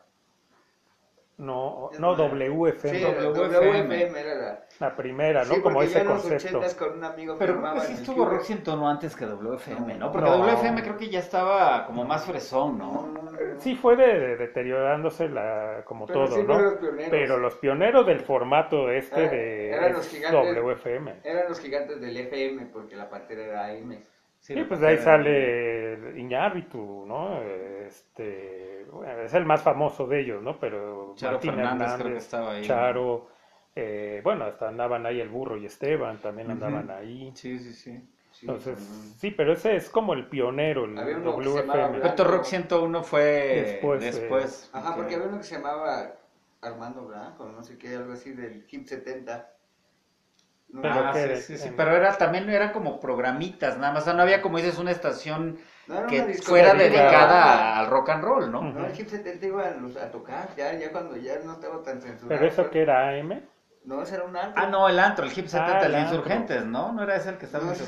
[1.39, 2.27] No, no, no.
[2.29, 3.31] WFM, Sí, WFM.
[3.33, 4.65] WFM era la...
[4.79, 5.53] la primera, ¿no?
[5.55, 6.61] Sí, Como porque ese concepto.
[6.77, 8.25] con un amigo Pero creo que sí en el estuvo.
[8.25, 10.05] Rock 101 antes que WFM, ¿no?
[10.07, 10.11] No.
[10.11, 10.37] Porque No.
[10.37, 13.13] WFM creo que ya estaba como más fresón, No.
[13.59, 16.59] Sí fue de, de- deteriorándose la, como Pero todo, sí ¿no?
[16.59, 16.73] los.
[17.09, 20.55] Pero los pioneros del formato este de eran los es gigantes.
[20.57, 21.15] WFM.
[21.23, 23.97] Eran los gigantes del FM porque la Pantera era AM.
[24.39, 27.41] Sí, la pues de ahí sale Iñárritu, ¿no?
[27.43, 30.59] Este, bueno, es el más famoso de ellos, ¿no?
[30.59, 32.65] Pero Charo Martín Fernández creo que Hernández, estaba ahí.
[32.65, 33.27] Charo,
[33.75, 36.99] eh, bueno, hasta andaban ahí el burro y Esteban, también andaban Ujú.
[36.99, 37.31] ahí.
[37.35, 38.01] Sí, sí, sí.
[38.31, 38.79] Sí, Entonces,
[39.19, 41.99] sí, pero ese es como el pionero, el Había uno que se llamaba WFM.
[41.99, 44.63] Beto Rock 101 fue Después, después.
[44.63, 46.15] eh, Ajá, porque que- había uno que se llamaba
[46.61, 49.51] Armando Blanco, no sé qué, algo así del Hip 70.
[50.83, 54.21] Ah, sí, sí, sí, pero era también eran como programitas, nada más, o sea, no
[54.21, 58.51] había como dices una estación no que una fuera dedicada dedicada al rock and roll,
[58.51, 58.59] ¿no?
[58.59, 58.79] Ujú.
[58.79, 61.81] No, el Hip 70 iba a, los- a tocar ya, ya cuando ya no estaba
[61.81, 62.27] tan censurado.
[62.29, 63.41] Pero eso que era AM,
[63.85, 64.63] No, ese era un antro.
[64.63, 66.17] Ah, no, el antro, el Hip 70, Ah, el de el antro.
[66.17, 66.91] Insurgentes, ¿no?
[66.93, 67.85] ¿No era ese el que estaba No, en el.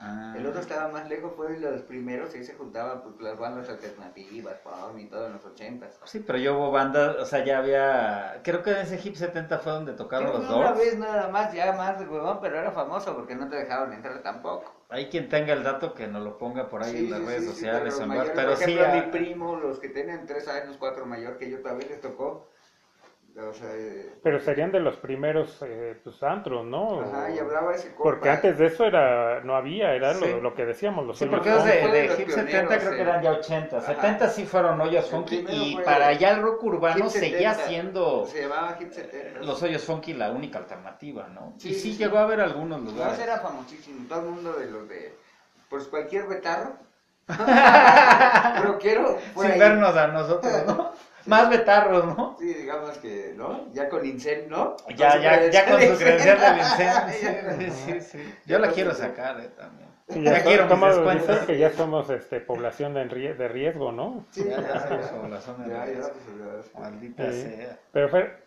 [0.00, 0.32] Ah.
[0.36, 3.36] El otro estaba más lejos, fue de los primeros, y ahí se juntaban pues, las
[3.36, 5.98] bandas alternativas, punk y todo en los ochentas.
[6.04, 9.58] Sí, pero yo hubo bandas, o sea, ya había, creo que en ese Hip 70
[9.58, 10.78] fue donde tocaron los que Una dos.
[10.78, 14.22] vez nada más, ya más de huevón, pero era famoso porque no te dejaban entrar
[14.22, 14.72] tampoco.
[14.88, 17.26] Hay quien tenga el dato que nos lo ponga por ahí Sí, en las sí,
[17.26, 19.88] redes sí, sociales o en mayor- pero por sí, ejemplo, a mi primo, los que
[19.88, 22.48] tienen tres años, cuatro mayor que yo, todavía les tocó.
[23.40, 27.00] O sea, eh, pero serían de los primeros eh, pues, antros, ¿no?
[27.02, 28.02] ajá, y hablaba ese compa.
[28.02, 30.20] Porque antes de eso era no había, era Sí.
[30.26, 32.78] lo, lo que decíamos, los Sí, hoyos porque esos de, de los Hip pioneros, 70
[32.78, 33.76] creo que eran ya 80.
[33.78, 33.86] Ajá.
[33.86, 37.54] 70 sí fueron hoyos El funky y fue para allá el rock urbano Hip seguía
[37.54, 37.68] 70.
[37.68, 39.40] siendo Se llamaba Hip 70.
[39.40, 41.54] los hoyos funky la única alternativa, ¿no?
[41.58, 43.20] Sí, y sí, sí, llegó a haber algunos No, lugares.
[43.20, 45.14] era famosísimo, todo el mundo de los de,
[45.70, 46.72] pues cualquier betarro.
[47.28, 49.58] Pero quiero, Sin ahí.
[49.58, 50.90] vernos a nosotros, ¿no?
[51.28, 52.36] Más betarros, ¿no?
[52.38, 53.72] Sí, digamos que, ¿no?
[53.72, 54.76] Ya con Incel, ¿no?
[54.96, 57.60] Ya, ya, ya con su credencial del incendio.
[57.60, 58.34] Sí, sí, sí.
[58.46, 59.88] Yo la quiero sacar, eh, también.
[60.08, 61.28] Sí, Ya ya quiero descuentos.
[61.28, 64.24] dicen que ya somos este, población de, de riesgo, ¿no?
[64.30, 66.12] Sí, Ya, ya somos población de Ya, ya, riesgo.
[66.12, 66.80] pues, ya.
[66.80, 67.42] Maldita Sí.
[67.42, 67.78] sea.
[67.92, 68.42] Pero, Fer,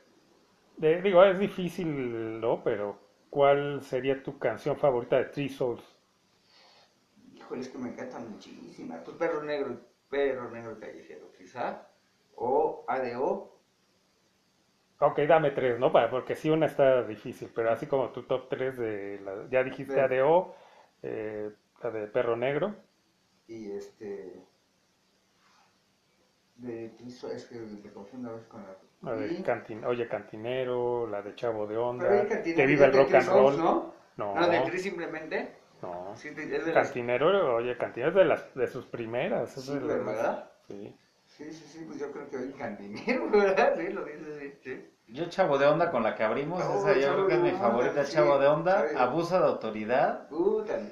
[0.78, 2.63] de- digo, es difícil, ¿no?
[2.63, 2.98] Pero,
[3.30, 5.84] ¿cuál sería tu canción favorita de Three Souls?
[7.34, 9.02] Híjole, es que me encantan muchísimas.
[9.04, 11.88] Pues Perro Negro, Perro Negro Callejero, quizá.
[12.43, 13.51] O ADO.
[14.99, 15.91] Ok, dame tres, ¿no?
[15.91, 19.63] Para- Porque sí, una está difícil, pero así como tu top tres de, la- ya
[19.63, 19.99] dijiste Sí.
[19.99, 20.56] ADO,
[21.04, 21.51] eh,
[21.84, 22.75] la de Perro Negro,
[23.47, 24.41] Y este.
[26.56, 28.75] De es que me confundo a veces con la.
[29.12, 32.97] la de y- Cantin, Oye Cantinero, la de Chavo de Onda, Que viva el de
[32.99, 33.58] rock and roll.
[33.58, 33.93] ¿no?
[34.17, 35.56] No, No, de Three simplemente.
[35.82, 36.15] no.
[36.15, 39.58] Sí, de- es de las- Cantinero, Oye Cantinero es de, las, de sus primeras.
[39.58, 40.51] es Sí, de las- ¿verdad?
[40.67, 40.95] Sí.
[41.41, 43.73] Sí, sí, sí, pues yo creo que hoy cantinero, ¿verdad?
[43.77, 44.88] Sí, lo dices, sí, sí.
[45.08, 47.51] Yo Chavo de Onda con la que abrimos, Oh, esa yo creo que es mi
[47.51, 48.95] favorita, sí, Chavo de Onda, sí.
[48.97, 50.27] abusa de autoridad.
[50.32, 50.91] Uh, también.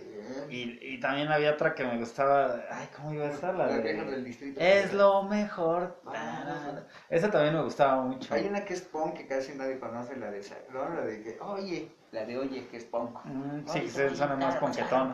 [0.49, 3.55] Y, y también había otra que me gustaba, ay, ¿cómo iba a estar?
[3.55, 4.11] La viejas de...
[4.11, 4.59] del distrito.
[4.59, 6.01] Es lo mejor.
[6.07, 8.33] Ah, Esa también me gustaba mucho.
[8.33, 10.89] Hay una que es punk que casi nadie conoce, la de esa, ¿no?
[10.89, 13.23] La de que, oye, la de oye, que es punk.
[13.25, 15.13] Mm, No, sí, y se suena más ponquetón.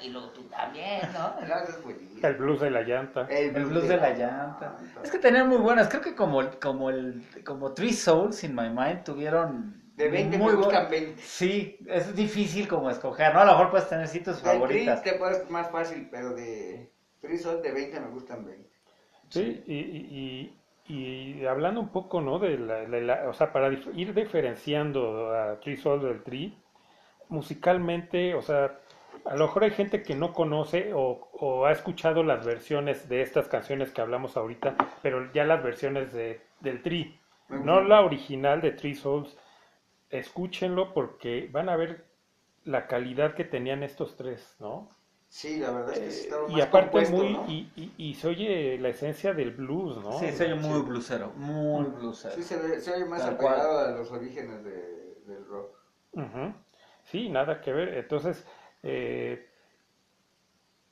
[0.00, 1.34] Dilo tú también, ¿no?
[1.48, 2.26] No, eso es buenísimo.
[2.26, 3.26] El blues de la llanta.
[3.30, 4.76] El blues de la llanta.
[5.02, 5.88] Es que tenían muy buenas.
[5.88, 9.82] Creo que como el, como el, como Three Souls in My Mind tuvieron.
[9.96, 11.20] De 20 muy me bu- gustan 20.
[11.22, 13.40] Sí, es difícil como escoger, ¿no?
[13.40, 15.02] A lo mejor puedes tener sí Tri favoritas.
[15.02, 18.68] te puedes más fácil, pero de Three Souls de 20 me gustan 20.
[19.30, 19.78] Sí, y, y,
[20.10, 20.57] y,
[20.88, 22.38] y hablando un poco, ¿no?
[22.38, 26.54] De la, de la- o sea, para dif- ir diferenciando a Three Souls del Tree,
[27.28, 28.78] musicalmente, o sea,
[29.24, 33.22] a lo mejor hay gente que no conoce o, o ha escuchado las versiones de
[33.22, 37.18] estas canciones que hablamos ahorita, pero ya las versiones de, del Tree,
[37.60, 39.36] no la original de Three Souls,
[40.10, 42.06] escúchenlo porque van a ver
[42.64, 44.90] la calidad que tenían estos tres, ¿no?
[45.30, 47.44] Sí, la verdad es que sí estaba Eh, y más aparte compuesto, muy, ¿no?
[47.46, 50.18] y, y, y se oye la esencia del blues, ¿no?
[50.18, 52.34] Sí, soy muy blusero, muy blusero.
[52.34, 55.76] Sí, se, ve- se oye más Tal apegado a los orígenes de, del rock.
[56.12, 56.52] Ujú.
[57.04, 57.88] Sí, nada que ver.
[57.94, 58.44] Entonces,
[58.82, 59.48] eh,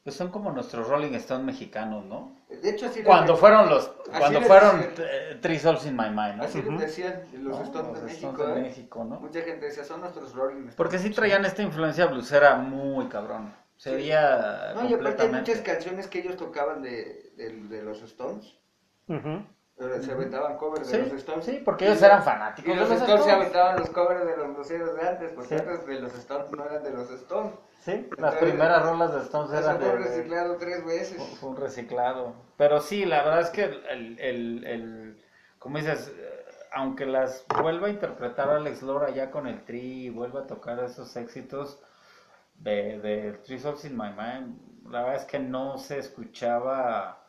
[0.05, 2.33] Pues son como nuestros Rolling Stones mexicanos, ¿no?
[2.49, 4.95] De hecho, así Cuando les- fueron los, Así cuando fueron decían.
[4.99, 6.45] eh, Three Souls in My Mind, ¿no?
[6.45, 6.71] Así Ujú.
[6.73, 7.65] les decían los ¿No?
[7.65, 8.63] Stones de Los México, Stones de ¿eh?
[8.63, 9.21] México, ¿no?
[9.21, 10.77] Mucha gente decía, son nuestros Rolling Stones.
[10.77, 13.53] Porque sí traían esta influencia blusera muy cabrón.
[13.77, 13.97] Se Sí.
[13.97, 18.57] veía No, y aparte hay muchas canciones que ellos tocaban de, de, de los Stones.
[19.09, 19.45] ujú.
[19.79, 21.45] Eh, Se aventaban covers de Sí, los Stones.
[21.45, 24.37] sí, porque ellos eran fanáticos Y de los los Stones se aventaban los covers de
[24.39, 25.55] los bluseros de antes, porque Sí.
[25.57, 27.53] antes de los Stones no eran de los Stones.
[27.85, 28.01] Sí, las
[28.35, 31.23] Entonces, primeras rolas de Stones eran fue de, reciclado tres veces.
[31.39, 32.33] Fue un reciclado.
[32.57, 35.23] Pero sí, la verdad es que el, el, el-
[35.59, 40.11] como dices, eh, aunque las vuelva a interpretar Alex Lora ya con el Tri y
[40.11, 41.81] vuelva a tocar esos éxitos
[42.59, 44.59] de, de Three Souls in My Mind,
[44.91, 47.23] la verdad es que no se escuchaba.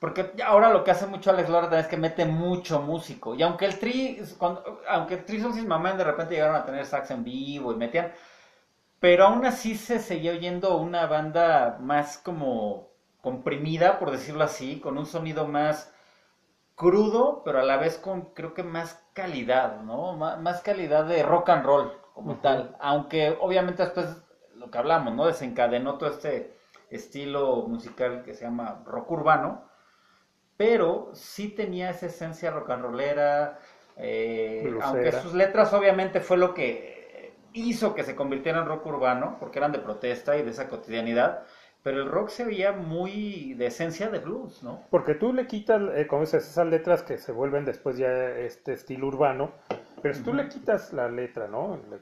[0.00, 3.34] Porque ahora lo que hace mucho Alex Lora es que mete mucho músico.
[3.34, 6.64] Y aunque el Tri, cuando, aunque Three Souls in My Mind de repente llegaron a
[6.66, 8.12] tener sax en vivo y metían,
[9.00, 12.88] pero aún así se seguía oyendo una banda más como
[13.22, 15.92] comprimida, por decirlo así, con un sonido más
[16.76, 20.14] crudo, pero a la vez con creo que más calidad, ¿no?
[20.16, 22.76] Má- Más, calidad de rock and roll como tal.
[22.80, 24.08] Aunque obviamente después
[24.66, 25.26] lo que hablamos, ¿no?
[25.26, 26.56] Desencadenó todo este
[26.90, 29.64] estilo musical que se llama rock urbano,
[30.56, 33.58] pero sí tenía esa esencia rock and rollera,
[33.96, 39.36] eh, aunque sus letras obviamente fue lo que hizo que se convirtiera en rock urbano,
[39.38, 41.44] porque eran de protesta y de esa cotidianidad,
[41.82, 44.82] pero el rock se veía muy de esencia de blues, ¿no?
[44.90, 48.72] Porque tú le quitas, eh, como dices, esas letras que se vuelven después ya este
[48.72, 49.52] estilo urbano,
[50.02, 51.80] pero si tú le quitas la letra, ¿no?
[51.88, 51.98] Le,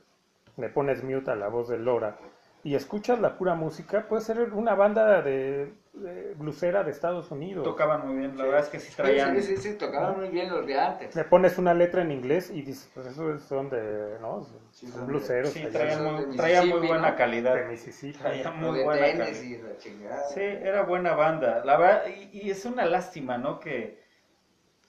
[0.56, 2.16] le pones mute a la voz de Lora
[2.64, 7.64] y escuchas la pura música, puede ser una banda de, de blusera de Estados Unidos.
[7.64, 8.50] Tocaban muy bien, la Sí.
[8.50, 9.36] verdad es que sí traían...
[9.36, 11.14] sí, sí, sí, tocaban muy bien los de antes.
[11.14, 14.44] Le pones una letra en inglés y dices, pues eso son de, ¿no?
[14.72, 17.16] Sí, Son bluseros Sí, traían muy, traían muy buena ¿no?
[17.16, 17.54] calidad.
[17.54, 18.18] de Mississippi.
[18.18, 19.42] Traía O muy de buena tenis calidad.
[19.42, 20.28] y la chingada.
[20.28, 21.62] Sí, era buena banda.
[21.64, 23.60] La verdad, y, y es una lástima, ¿no?
[23.60, 24.02] Que,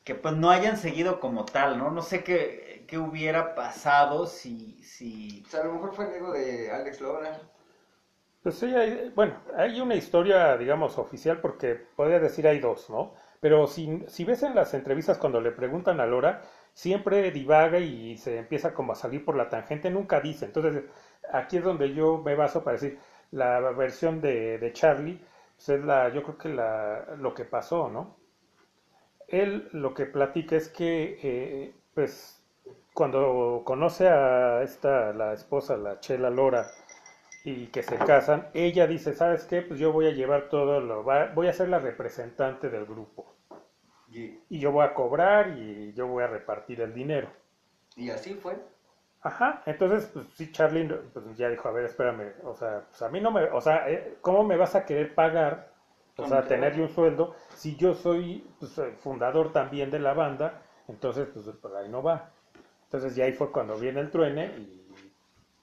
[0.03, 1.91] que pues no hayan seguido como tal, ¿no?
[1.91, 5.43] No sé qué, qué hubiera pasado si, si...
[5.45, 7.39] O sea, a lo mejor fue el ego de Alex Lora.
[8.45, 13.13] Pues sí, hay- bueno, hay una historia, digamos, oficial, porque podría decir hay dos, ¿no?
[13.41, 16.41] Pero si, si ves en las entrevistas cuando le preguntan a Lora,
[16.73, 20.45] siempre divaga y se empieza como a salir por la tangente, nunca dice.
[20.45, 20.83] Entonces,
[21.31, 22.99] aquí es donde yo me baso para decir,
[23.31, 25.19] la versión de, de Charlie,
[25.55, 28.15] pues es la, yo creo que la, lo que pasó, ¿no?
[29.27, 32.41] él lo que platica es que, eh, pues,
[32.93, 36.65] cuando conoce a esta, la esposa, la Chela Lora,
[37.45, 39.61] y que se casan, ella dice, ¿sabes qué?
[39.63, 43.35] Pues yo voy a llevar todo lo, va- voy a ser la representante del grupo.
[44.09, 47.29] Y, Y yo voy a cobrar y yo voy a repartir el dinero.
[47.97, 48.57] y así fue.
[49.21, 53.09] Ajá, entonces, pues sí, Charlie pues, ya dijo, a ver, espérame, o sea, pues a
[53.09, 55.71] mí no me, o sea, eh, ¿cómo me vas a querer pagar,
[56.17, 56.47] o sea, todo.
[56.47, 61.27] tener yo un sueldo, si yo soy pues, el fundador también de la banda, entonces,
[61.33, 62.29] pues por ahí no va.
[62.85, 64.84] Entonces ya ahí fue cuando viene el truene y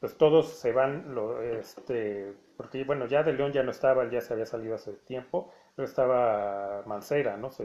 [0.03, 4.11] pues todos se van, lo, este, porque bueno, ya de León ya no estaba, él
[4.11, 7.53] ya se había salido hace tiempo, pero estaba Mancera, ¿no?
[7.53, 7.63] Se-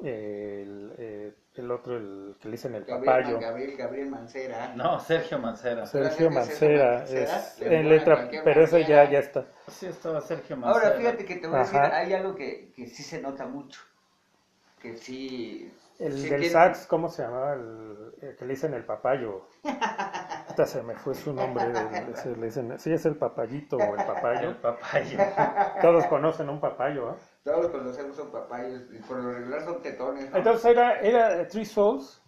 [0.00, 3.38] el, eh, el otro, el que le dicen el Gabriel, papayo.
[3.40, 4.74] Gabriel, Gabriel Mancera.
[4.74, 5.86] No, Sergio Mancera.
[5.86, 9.46] Sergio Sergio Mancera, Mancera, es le en letra, pero ese ya, ya está.
[9.68, 10.86] Sí, estaba Sergio Mancera.
[10.88, 11.96] Ahora fíjate que te voy a decir, Ajá.
[11.96, 13.80] hay algo que, que sí se nota mucho.
[14.82, 15.72] Que sí.
[16.00, 17.54] El sí del sax, ¿cómo se llamaba?
[17.54, 19.48] El, el que le dicen el papayo.
[20.66, 21.64] Se me fue su nombre.
[22.12, 24.60] ese le dicen, sí, es el papayito o el El papayo.
[24.60, 25.18] papayo.
[25.82, 27.10] Todos conocen un papayo.
[27.12, 27.16] ¿eh?
[27.44, 30.30] Todos conocemos son papayos y por lo regular son tetones.
[30.30, 30.36] ¿no?
[30.36, 32.22] Entonces era, era Three Souls.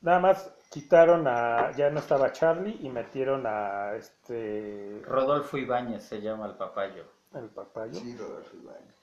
[0.00, 1.72] Nada más quitaron a.
[1.72, 5.02] Ya no estaba Charlie y metieron a este.
[5.04, 7.04] Rodolfo Ibáñez se llama el papayo.
[7.34, 7.94] El papayo.
[7.94, 8.96] Sí, Rodolfo Ibáñez.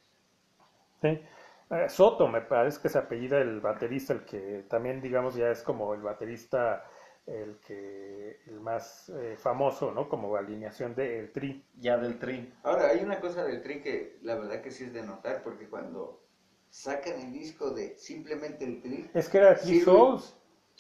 [1.02, 1.22] Sí.
[1.70, 5.62] Eh, Soto, me parece que se apellida el baterista, el que también, digamos, ya es
[5.64, 6.84] como el baterista,
[7.28, 10.08] el que el más eh, famoso, ¿no?
[10.10, 11.64] Como alineación de El Tri.
[11.80, 12.52] Ya del tri.
[12.64, 15.68] Ahora, hay una cosa del Tri que la verdad que sí es de notar, porque
[15.70, 16.22] cuando
[16.70, 20.36] sacan el disco de simplemente el Tri, Es que era Three Sí, Souls.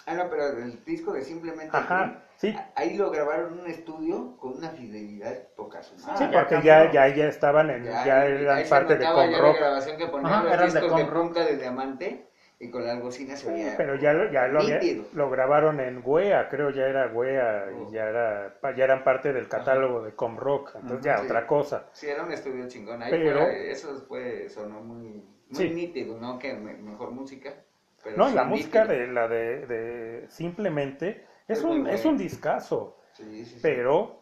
[0.05, 2.51] ah, no, pero el disco de simplemente Ajá, el sí.
[2.51, 6.17] Tri, a- ahí lo grabaron en un estudio con una fidelidad poca su madre.
[6.17, 6.71] Sí, Ah, ya porque cambió.
[6.73, 9.53] ya, ya, ya estaban en, ya, ahí- eran parte de ya Rock.
[9.53, 11.13] la grabación que ponían Ajá, los de discos de, Rock.
[11.13, 12.26] punta de diamante
[12.59, 13.73] y con la bocina se oía.
[13.77, 14.79] Pero ya, lo- ya lo, había-
[15.13, 17.87] lo grabaron en Wea, creo ya era Wea Oh.
[17.89, 20.71] y ya, era, ya eran parte del catálogo de Com Rock.
[20.75, 21.25] Entonces ya Sí.
[21.25, 21.87] otra cosa.
[21.91, 23.01] Sí, era un estudio chingón.
[23.03, 25.69] Ahí Pero- eso fue, sonó muy, muy Sí.
[25.69, 26.39] nítido, ¿no?
[26.39, 27.53] Que me- mejor música.
[28.03, 28.99] pero No, la música nítido.
[29.01, 32.97] de la de, de simplemente es Es un, es un discazo.
[33.13, 33.59] Sí, sí, sí.
[33.61, 34.16] pero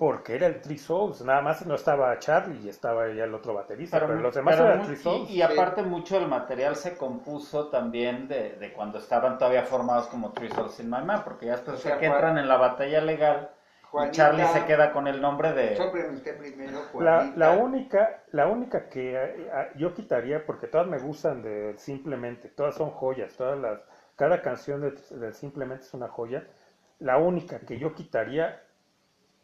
[0.00, 3.52] porque era el Three Souls, nada más no estaba Charlie y estaba ya el otro
[3.52, 5.30] baterista, pero, los demás pero eran mu- Three Souls.
[5.30, 10.06] y, y aparte mucho del material se compuso también de, de cuando estaban todavía formados
[10.06, 12.48] como Three Souls in My Mind, porque ya después O sea, que Juan- entran en
[12.48, 15.76] la batalla legal y Juanita, Charlie se queda con el nombre de...
[15.76, 20.86] Sópreme usted primero, La, la única, la única que eh, eh, yo quitaría, porque todas
[20.86, 23.80] me gustan de simplemente, todas son joyas, todas las,
[24.16, 26.42] cada canción de, de simplemente es una joya.
[27.00, 28.62] La única que yo quitaría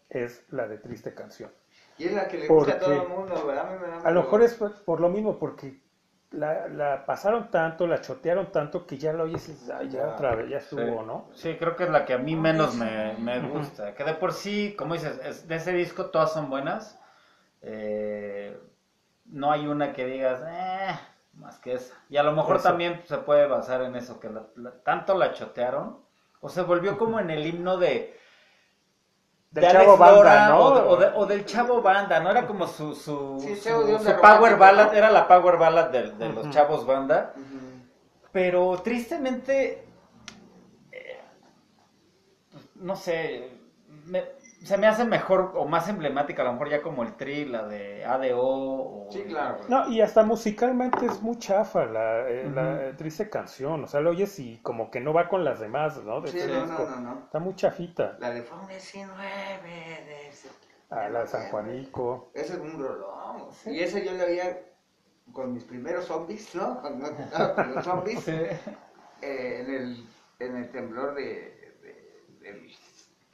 [0.08, 1.50] es la de Triste Canción.
[1.98, 3.68] Y es la que le ¿Por gusta a todo el mundo, ¿verdad?
[3.68, 5.80] A mí me da A lo mejor es por, por lo mismo, porque
[6.30, 10.08] la, la pasaron tanto, la chotearon tanto que ya lo oyes y dices, "Ay, ya
[10.08, 10.76] otra vez, ya Sí.
[10.76, 11.28] estuvo, ¿no?
[11.34, 13.58] Sí, creo que es la que a mí menos me, me Ujú.
[13.58, 13.94] gusta.
[13.94, 17.00] Que de por sí, como dices, es- de ese disco todas son buenas.
[17.62, 18.58] Eh,
[19.26, 20.98] no hay una que digas, eh,
[21.34, 21.94] más que esa.
[22.08, 22.68] Y a lo mejor Eso.
[22.68, 26.04] también se puede basar en eso, que la- la- tanto la chotearon,
[26.40, 28.14] o se volvió como en el himno de...
[29.56, 30.58] Del de Chavo Alex Banda, Lora, ¿no?
[30.60, 32.30] O, de- o de- o del Chavo Banda, ¿no?
[32.30, 36.28] Era como su, su, Sí, su- su power ballad, era la power ballad de, de
[36.28, 36.50] los.
[36.50, 37.32] Chavos Banda.
[38.32, 39.86] Pero tristemente,
[40.92, 41.20] eh,
[42.74, 43.50] no sé,
[44.04, 47.44] me- se me hace mejor o más emblemática, a lo mejor ya como el tri,
[47.44, 48.38] la de ADO.
[48.38, 49.58] O sí, claro.
[49.68, 53.84] No, y hasta musicalmente es muy chafa la, eh, eh, triste canción.
[53.84, 56.20] O sea, lo oyes y como que no va con las demás, ¿no?
[56.20, 58.16] De sí, no, no, no, Está muy chafita.
[58.18, 60.30] La de Fon 19 de...
[60.90, 62.30] Ah, la de San Juanico.
[62.34, 63.52] Ese es un rolón.
[63.52, 63.70] Sí.
[63.70, 64.58] Y ese yo le veía
[65.32, 66.80] con mis primeros zombies, ¿no?
[67.38, 68.20] No, con los zombies.
[68.20, 68.32] sí.
[68.32, 70.06] eh, en, el,
[70.38, 72.52] en el temblor de, de, de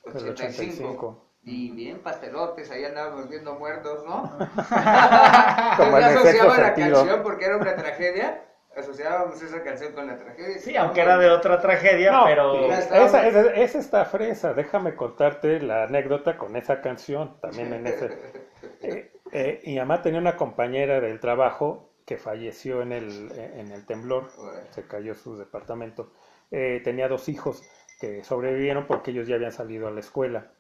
[0.05, 0.19] 85.
[0.19, 1.29] El 85.
[1.45, 4.23] Y bien pastelotes, ahí andábamos viendo muertos, ¿no?
[5.77, 8.45] Como asociaba la canción porque era una tragedia.
[8.77, 10.59] Asociábamos esa canción con la tragedia.
[10.59, 12.73] Sí, aunque era de otra tragedia, pero...
[12.73, 18.07] Esa, es esta fresa, déjame contarte la anécdota con esa canción, también en ese...
[18.83, 24.31] eh, eh, tenía una compañera del trabajo que falleció en el, eh, en el temblor,
[24.71, 26.13] se cayó su departamento,
[26.51, 27.63] eh, tenía dos hijos
[28.03, 30.51] que sobrevivieron porque ellos ya habían salido a la escuela.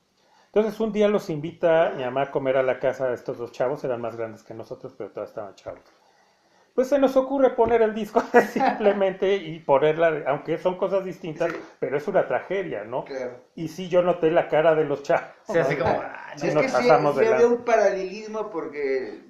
[0.47, 3.53] Entonces un día los invita mi mamá a comer a la casa de estos dos
[3.53, 5.80] chavos, eran más grandes que nosotros, pero todos estaban chavos.
[6.74, 8.22] Pues se nos ocurre poner el disco
[8.53, 11.59] simplemente y ponerla, aunque son cosas distintas, Sí.
[11.80, 13.05] pero es una tragedia, ¿no?
[13.05, 13.40] Claro.
[13.55, 15.26] Y sí, yo noté la cara de los chavos.
[15.43, 15.84] Sí, así ¿no?
[15.84, 16.01] como...
[16.01, 17.55] ah, Sí, es nos que sí, pasamos sí de había lanza.
[17.57, 19.20] un paralelismo porque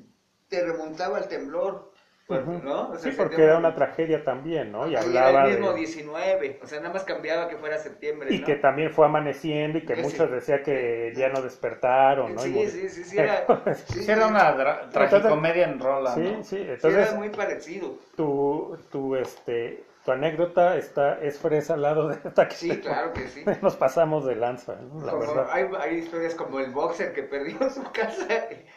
[0.48, 1.91] te remontaba al temblor.
[2.40, 2.64] Pues.
[2.64, 2.88] ¿no?
[2.90, 4.86] O sea, Sí, porque septiembre- era una tragedia también, ¿no?
[4.86, 5.78] Y Y era hablaba el mismo de...
[5.78, 8.46] 19, o sea, nada más cambiaba que fuera septiembre, Y ¿no?
[8.46, 10.02] que también fue amaneciendo y que Sí.
[10.02, 12.40] muchos decían que ya no despertaron, ¿no?
[12.46, 12.70] Y Sí, murió.
[12.70, 16.44] sí, sí, sí, era, sí, era una dra- tragicomedia en rola, Sí, ¿no?
[16.44, 17.94] sí, sí, entonces era muy parecido.
[18.16, 23.12] tu, tu, este, tu anécdota está, es fresa al lado de esta que Sí, claro
[23.12, 23.44] que sí.
[23.62, 25.04] nos pasamos de lanza, ¿no?
[25.04, 25.46] la Como- verdad.
[25.52, 28.26] hay, hay historias como el boxer que perdió su casa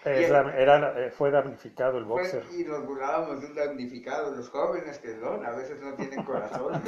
[0.03, 2.43] Es era, eh, fue damnificado el fue- boxer.
[2.57, 5.41] y nos burlábamos de un damnificado, los jóvenes que ¿no?
[5.45, 6.81] a veces no tienen corazón.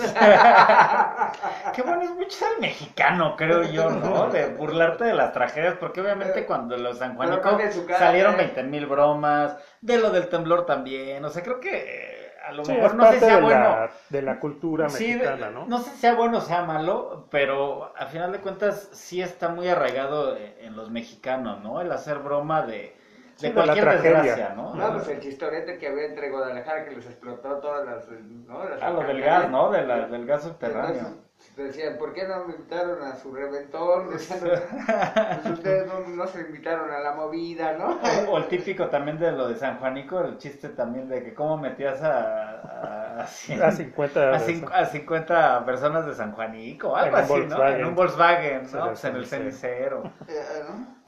[1.73, 4.29] Qué bueno es mucho el mexicano, creo yo, ¿no?
[4.29, 7.57] De burlarte de las tragedias, porque obviamente cuando los San Juanico
[7.87, 8.37] cara, salieron ¿eh?
[8.55, 12.16] 20 mil bromas, de lo del temblor también, o sea, creo que eh,
[12.47, 13.61] a lo Sí, mejor no sé si sea de, bueno.
[13.61, 15.65] la, de la cultura Sí, mexicana, ¿no?
[15.65, 19.49] no sé si sea bueno o sea malo, pero a final de cuentas sí está
[19.49, 21.81] muy arraigado en, en los mexicanos, ¿no?
[21.81, 22.95] El hacer broma de,
[23.35, 24.21] Sí, de de la cualquier tragedia.
[24.21, 24.73] desgracia, ¿no?
[24.75, 28.07] No, pues el chistorete que había entre Guadalajara que les explotó todas las...
[28.09, 28.63] ¿no?
[28.67, 29.69] Las Ah, lo del gas, ¿no?
[29.71, 30.93] De la- del gas subterráneo.
[31.01, 31.26] Entonces,
[31.63, 34.09] decían, ¿por qué no me invitaron a su reventón?
[34.11, 37.99] Decían, pues ustedes no, no se invitaron a la movida, ¿no?
[38.27, 41.33] O, o el típico también de lo de San Juanico, el chiste también de que
[41.33, 43.06] cómo metías a, a,
[43.61, 47.55] a A 50 a cin- a 50 personas de San Juanico, algo así, ¿no?
[47.67, 48.85] En un Volkswagen, ¿no?
[48.87, 50.03] Pues en el cenicero.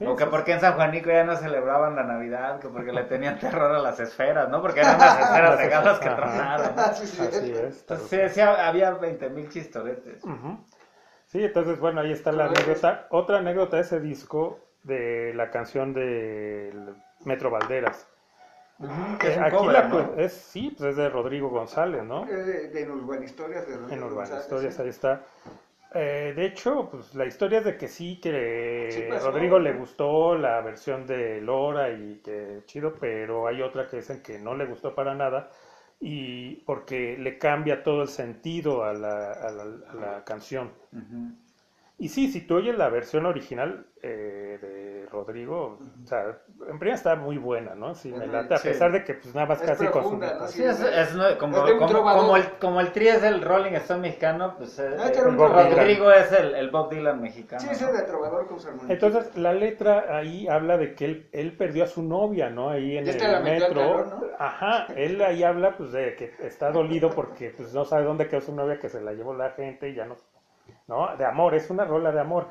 [0.02, 3.38] O que porque en San Juanico ya no celebraban la Navidad, que porque le tenían
[3.40, 4.62] terror a las esferas, ¿no?
[4.62, 6.96] Porque eran las esferas de galas que tronaron.
[6.96, 7.80] Sí, sí, Así es.
[7.82, 10.24] Entonces sí, sí, había 20 mil chistoretes.
[11.28, 13.08] Sí, entonces, bueno, ahí está la anécdota.
[13.12, 16.74] Otra anécdota de ese disco de la canción de
[17.26, 18.08] Metro Valderas.
[18.82, 18.90] Es
[19.26, 20.14] Eh, un Aquí cover, la, ¿no?
[20.18, 22.24] es, sí, pues es de Rodrigo González, ¿no?
[22.24, 24.84] Eh, De, de Urban Historias de Rodrigo En Urban González, Historias, sí.
[24.84, 25.22] ahí está.
[25.94, 29.64] Eh, de hecho, pues la historia es de que sí, que Sí Rodrigo ¿no?
[29.64, 34.38] le gustó la versión de Lora y que chido, pero hay otra que dicen que
[34.40, 35.50] no le gustó para nada
[36.00, 40.72] y porque le cambia todo el sentido a la, a la, a la canción.
[40.94, 41.34] Ujú.
[42.00, 46.38] Y sí, si tú oyes la versión original eh, de Rodrigo, o sea,
[46.70, 47.94] en primera está muy buena, ¿no?
[47.94, 48.70] Sí, me late, a sí.
[48.70, 50.10] pesar de que pues nada más Es casi con su...
[50.10, 50.48] profunda, ¿no?
[50.48, 53.74] Sí, es, es no- como, Es como, como el, como el tri es el Rolling
[53.74, 55.72] Stone mexicano, pues eh, Ah, este Bob Dylan.
[55.78, 57.60] Rodrigo es el, el Bob Dylan mexicano.
[57.60, 57.72] Sí, ¿no?
[57.74, 58.94] ese de Trovador con su hermanito.
[58.94, 62.70] Entonces, la letra ahí habla de que él, él perdió a su novia, ¿no?
[62.70, 63.68] Ahí en Ya está el metro.
[63.76, 64.22] calor, ¿no?
[64.40, 68.40] Ajá, él ahí habla pues de que está dolido porque pues no sabe dónde quedó
[68.40, 70.16] su novia, que se la llevó la gente y ya no...
[70.90, 71.16] ¿No?
[71.18, 72.48] De amor, es una rola de amor.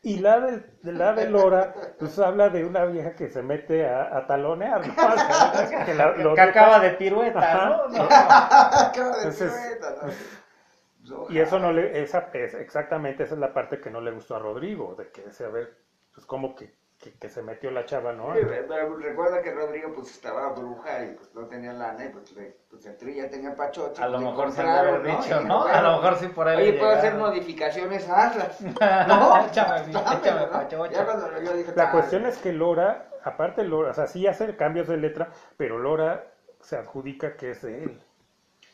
[0.00, 3.86] Y la del, de la de Lora, pues habla de una vieja que se mete
[3.86, 4.94] a, a talonear, ¿no?
[5.84, 7.66] Que la- lo que neta- acaba de pirueta.
[7.66, 7.88] ¿no?
[7.88, 8.04] No.
[8.10, 11.26] Acaba de Entonces, pirueta, ¿no?
[11.28, 14.36] Y eso no le, esa es exactamente, esa es la parte que no le gustó
[14.36, 15.76] a Rodrigo, de que ese, a ver,
[16.14, 16.74] pues como que,
[17.04, 18.32] que, que se metió la chava, ¿no?
[18.34, 22.32] Sí, pero recuerda que Rodrigo pues estaba bruja y pues no tenía lana y pues,
[22.32, 24.02] le, pues el tri ya tenía pachoche.
[24.02, 25.60] A lo le mejor se de haber dicho, ¿no?
[25.60, 28.58] bueno, A lo mejor sí por ahí Oye, puedo hacer modificaciones, hazlas.
[29.06, 29.28] No, ¿no?
[29.30, 29.84] pachocha.
[31.76, 35.28] La "Ah, cuestión es que Lora, aparte Lora, o sea, sí hace cambios de letra,
[35.58, 38.00] pero Lora se adjudica que es de él.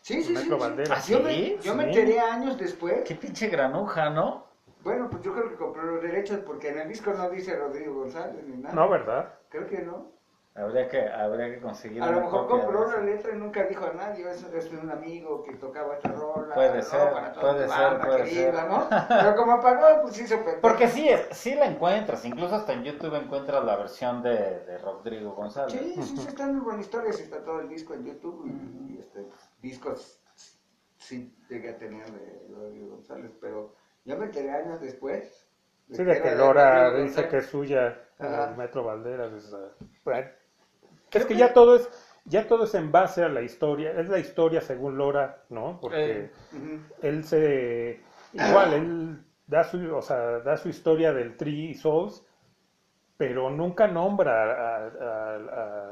[0.02, 0.42] Sí, sí, sí.
[0.44, 0.50] Sí.
[0.50, 0.90] Valderas.
[0.98, 3.02] ¿Ah, Yo, me, yo me enteré años después.
[3.04, 4.49] Qué pinche granuja, ¿no?
[4.82, 7.94] Bueno, pues yo creo que compró los derechos porque en el disco no dice Rodrigo
[7.94, 8.74] González ni nada.
[8.74, 9.34] No, ¿verdad?
[9.50, 10.18] Creo que no.
[10.52, 13.86] Habría que, habría que conseguir A lo una mejor compró la letra y nunca dijo
[13.86, 14.28] a nadie.
[14.28, 16.54] Es, es un amigo que tocaba esta rola.
[16.54, 16.82] Puede ¿no?
[16.82, 18.68] ser, Para toda puede ser, banda puede querida, ser.
[18.68, 18.88] ¿no?
[19.08, 20.60] Pero como pagó, pues hizo pendejo.
[20.60, 24.78] Porque sí, es- sí la encuentras, incluso hasta en YouTube encuentras la versión de, de
[24.78, 25.72] Rodrigo González.
[25.72, 28.98] Sí, sí, sí, está en Urban Historias, está todo el disco en YouTube y, y,
[28.98, 29.24] este,
[29.62, 30.20] discos
[30.98, 33.74] sí llegué a tener de Rodrigo González, pero
[34.04, 35.46] yo me enteré años después.
[35.90, 39.32] Sí, de que Lora dice que es suya el Metro Valderas.
[39.32, 39.54] es,
[40.04, 40.28] bueno.
[41.12, 41.90] Es que ya todo es,
[42.24, 45.78] ya todo es en base a la historia, es la historia según Lora, ¿no?
[45.80, 46.80] Porque Eh.
[47.02, 48.00] Él se,
[48.32, 52.24] igual, él da su, o sea, da su historia del Tree Souls,
[53.16, 55.34] pero nunca nombra a, a-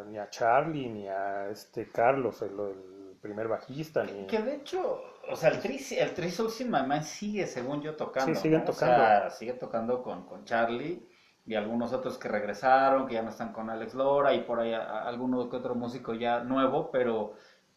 [0.01, 4.27] a- ni a Charlie ni a este Carlos, el, el primer bajista, ni...
[4.29, 7.81] Que de hecho, o sea, el Tri, el Tri Souls in My Mind sigue, según
[7.83, 8.35] yo, tocando.
[8.35, 8.71] Sí, siguen ¿no?
[8.71, 9.31] O sea, tocando.
[9.37, 11.07] sigue tocando con, con Charlie
[11.47, 14.73] y algunos otros que regresaron, que ya no están con Alex Lora y por ahí
[14.75, 17.35] a- a- alguno que otro músico ya nuevo, pero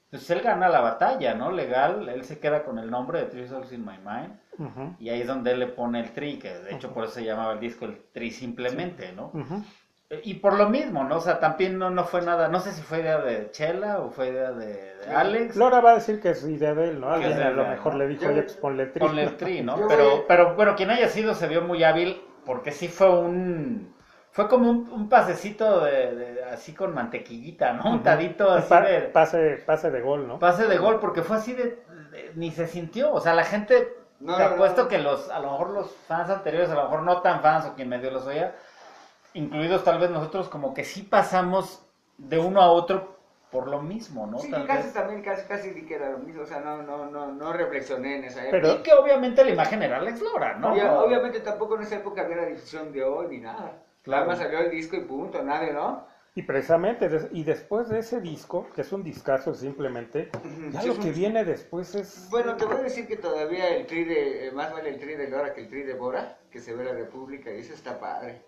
[0.10, 1.52] pues él gana la batalla, ¿no?
[1.52, 4.38] Legal, él se queda con el nombre de Three Souls in My Mind
[4.99, 7.24] y ahí es donde él le pone el Tri, que de hecho por eso se
[7.24, 9.32] llamaba el disco el Tri simplemente, ¿no?
[10.24, 11.18] Y por lo mismo, ¿no?
[11.18, 14.09] O sea, también no, no fue nada, no sé si fue idea de Chela o
[14.09, 14.66] fue idea de,
[14.97, 15.55] de Alex.
[15.55, 17.09] Lora va a decir que es idea de él, ¿no?
[17.12, 17.99] Alguien a lo mejor ¿no?
[17.99, 19.07] le dijo, oye, pues ponle Tree.
[19.07, 19.78] Ponle tri, ¿no?
[19.88, 23.95] Pero, pero bueno, quien haya sido se vio muy hábil porque sí fue un,
[24.32, 27.89] fue como un, un pasecito de, de- así con mantequillita, ¿no?
[27.91, 30.39] Un tadito así Pa- de pase, pase de gol, ¿no?
[30.39, 33.93] pase de gol, porque fue así de, de- ni se sintió, o sea, la gente,
[34.20, 34.55] No, te no, no.
[34.55, 37.66] apuesto que los, a lo mejor los fans anteriores, a lo mejor no tan fans
[37.66, 38.55] o quien medio los oía,
[39.34, 41.86] incluidos tal vez nosotros, como que sí pasamos
[42.17, 43.19] de uno a otro
[43.51, 44.39] por lo mismo, ¿no?
[44.39, 44.93] Sí, Tal casi vez.
[44.93, 48.17] también, casi, casi di que era lo mismo, o sea, no, no, no, no reflexioné
[48.17, 48.51] en esa época.
[48.61, 50.71] Pero- Y que obviamente la imagen era Alex Lora, ¿no?
[51.03, 53.84] Obviamente tampoco en esa época había la difusión de hoy ni nada.
[54.03, 54.25] Claro.
[54.25, 56.07] Nada más salió el disco y punto, nadie, ¿no?
[56.34, 60.29] Y precisamente, des- y después de ese disco, que es un discazo simplemente,
[60.71, 62.29] ya Sí, lo que viene después es...
[62.32, 65.15] Bueno, te voy a decir que todavía el tri de, eh, más vale el tri
[65.15, 67.99] de Lora que el tri de Bora, que se ve la República, y eso está
[67.99, 68.43] padre.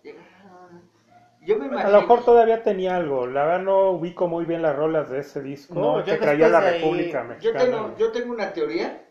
[1.42, 1.92] Yo me A imagino...
[1.92, 5.42] lo mejor todavía tenía algo, la verdad no ubico muy bien las rolas de ese
[5.42, 7.66] disco No, yo que traía la ahí- República Yo Mexicana.
[7.66, 9.02] tengo, yo tengo una teoría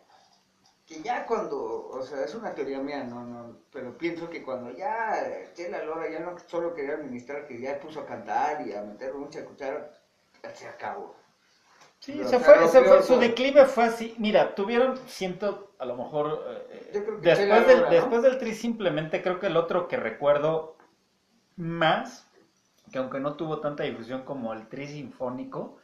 [0.92, 4.70] que ya cuando, o sea, es una teoría mía, no, no, pero pienso que cuando
[4.72, 5.16] ya
[5.54, 9.14] Chela Lora ya no solo quería administrar, que ya puso a cantar y a meter
[9.14, 9.90] mucha cuchara,
[10.52, 11.14] se acabó.
[11.98, 14.14] Sí, se fue, se fue, su declive fue así.
[14.18, 17.90] Mira, tuvieron, siento, a lo mejor, eh, después, del, Lora, ¿no?
[17.90, 20.76] después del Tri simplemente creo que el otro que recuerdo
[21.56, 22.26] más,
[22.90, 25.78] que aunque no tuvo tanta difusión como el Tri Sinfónico,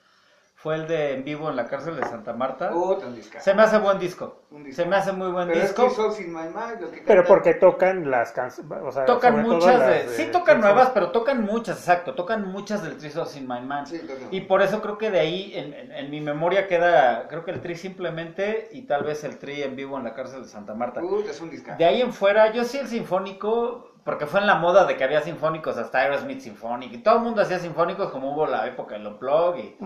[0.60, 2.72] fue el de En Vivo en la Cárcel de Santa Marta.
[3.00, 3.44] Tan discazo.
[3.44, 4.42] Se me hace buen disco.
[4.50, 4.82] Un disco.
[4.82, 5.84] Se me hace muy buen Pero es disco.
[5.88, 9.40] que Souls in My Mind, lo que Pero porque tocan las canciones, o sea, Tocan
[9.42, 13.08] muchas las de, de- sí tocan nuevas, pero tocan muchas, exacto, tocan muchas del Tri
[13.10, 13.86] Souls in My Mind.
[13.86, 14.00] Sí.
[14.32, 17.52] Y por eso creo que de ahí en, en- en mi memoria queda, creo que
[17.52, 20.74] el Tri simplemente y tal vez el Tri en vivo en la cárcel de Santa
[20.74, 21.00] Marta.
[21.00, 21.78] Puta, es un discazo.
[21.78, 25.04] De ahí en fuera, yo sí el sinfónico, porque fue en la moda de que
[25.04, 28.94] había sinfónicos, hasta Aerosmith Symphonic, y todo el mundo hacía sinfónicos como hubo la época
[28.96, 29.76] del Unplug, y.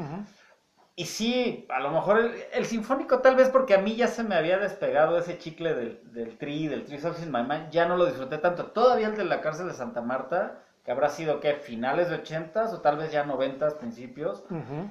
[0.95, 4.25] y sí, a lo mejor el, el sinfónico tal vez porque a mí ya se
[4.25, 7.97] me había despegado ese chicle del, del Tri, del Tri in My Mind, ya no
[7.97, 8.67] lo disfruté tanto.
[8.67, 11.55] Todavía el de la cárcel de Santa Marta, que habrá sido, ¿qué?
[11.55, 14.45] Finales de 80s o tal vez ya 90s, principios,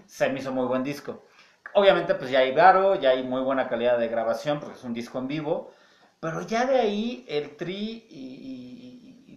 [0.07, 1.23] se me hizo muy buen disco.
[1.73, 4.93] Obviamente, pues ya hay Varo, ya hay muy buena calidad de grabación, porque es un
[4.93, 5.71] disco en vivo.
[6.19, 8.90] Pero ya de ahí el Tri y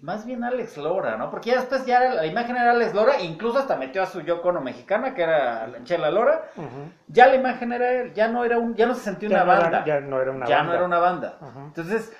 [0.05, 1.31] más bien Alex Lora, ¿no?
[1.31, 4.07] Porque ya después ya era- la imagen era Alex Lora, e incluso hasta metió a
[4.07, 6.45] su Yoko Ono mexicana, que era la Chela Lora.
[7.09, 9.45] Ya la imagen era él, ya no era un, ya no se sentía Ya una
[9.47, 9.85] no era- banda.
[9.87, 10.71] ya no era una Ya banda.
[10.71, 11.39] no era una banda.
[11.69, 12.13] Entonces,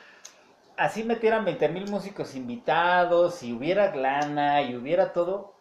[0.79, 5.53] así metieran 20 mil músicos invitados, y hubiera lana, y hubiera todo,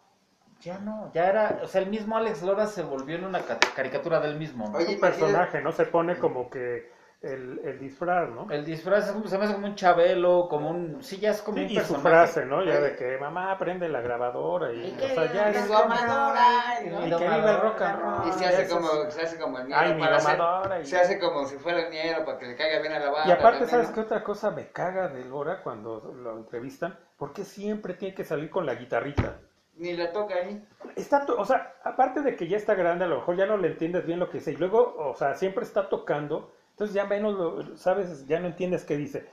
[0.60, 3.58] ya no, ya era, o sea, el mismo Alex Lora se volvió en una ca-
[3.76, 4.78] caricatura del mismo, ¿no?
[4.78, 5.72] Oye, un personaje, ¿no?
[5.72, 6.90] Se pone como que
[7.24, 8.46] el, el disfraz, ¿no?
[8.50, 11.42] El disfraz es como- se me hace como un chabelo, como un, sí, ya es
[11.42, 12.08] como Sí, un y su personaje.
[12.08, 12.62] frase, ¿no?
[12.64, 15.74] Ya de que mamá prende la grabadora y, Y o que sea, ya es su
[15.74, 17.06] amadora, y ¿no?
[17.06, 18.28] y que viva el rock and roll.
[18.28, 20.98] Y se hace como, se hace como el miedo Ay, mi para hacer- y- se
[20.98, 23.28] hace como si fuera el miedo para que le caiga bien a la banda.
[23.28, 23.94] Y aparte, también, ¿sabes ¿no?
[23.94, 26.98] qué otra cosa me caga de Lora cuando lo entrevistan?
[27.16, 29.36] Porque siempre tiene que salir con la guitarrita.
[29.76, 30.64] Ni la toca ahí.
[30.94, 33.56] Está, to- o sea, aparte de que ya está grande, a lo mejor ya no
[33.56, 34.52] le entiendes bien lo que dice.
[34.52, 36.52] Y luego, o sea, siempre está tocando.
[36.74, 39.24] Entonces ya menos lo, sabes, ya no entiendes qué dice.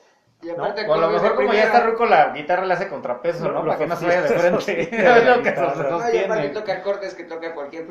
[0.43, 3.45] Y aparte, O a lo mejor como ya está ruco la guitarra le hace contrapeso,
[3.45, 3.65] No, ¿no?
[3.65, 4.81] Para que no se vaya de frente.
[4.95, 7.85] Es la lo que No, y aparte toca acordes que toca cualquier,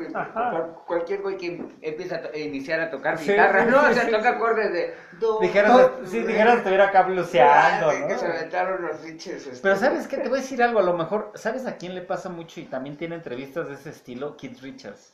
[0.85, 3.79] cualquier güey que empieza a iniciar a tocar Sí, guitarra, sí, ¿no?
[3.81, 4.93] sí, o sea, sí, toca acordes de...
[5.19, 8.33] do, Dijeras, si dijeras estuviera acá bluseando, Ah, Que se ¿no?
[8.33, 9.47] aventaron los pinches...
[9.47, 10.17] este, Pero ¿sabes qué?
[10.17, 12.65] Te voy a decir algo, a lo mejor, ¿sabes a quién le pasa mucho y
[12.65, 14.35] también tiene entrevistas de ese estilo?
[14.35, 15.13] Keith Richards.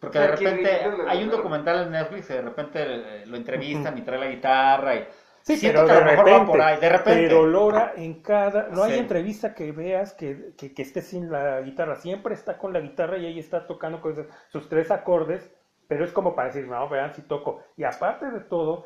[0.00, 4.02] Porque de repente hay un documental en Netflix y de repente eh, lo entrevistan y
[4.02, 5.06] trae la guitarra y...
[5.42, 7.22] Sí, siento pero que a de lo mejor va repente, por ahí, de repente.
[7.22, 8.68] Pero Lora en cada...
[8.68, 11.96] No hay entrevista que veas que, que, que esté sin la guitarra.
[11.96, 14.14] Siempre está con la guitarra y ahí está tocando con
[14.50, 15.50] sus tres acordes.
[15.88, 17.62] Pero es como para decir, no, vean si toco.
[17.78, 18.84] Y aparte de todo,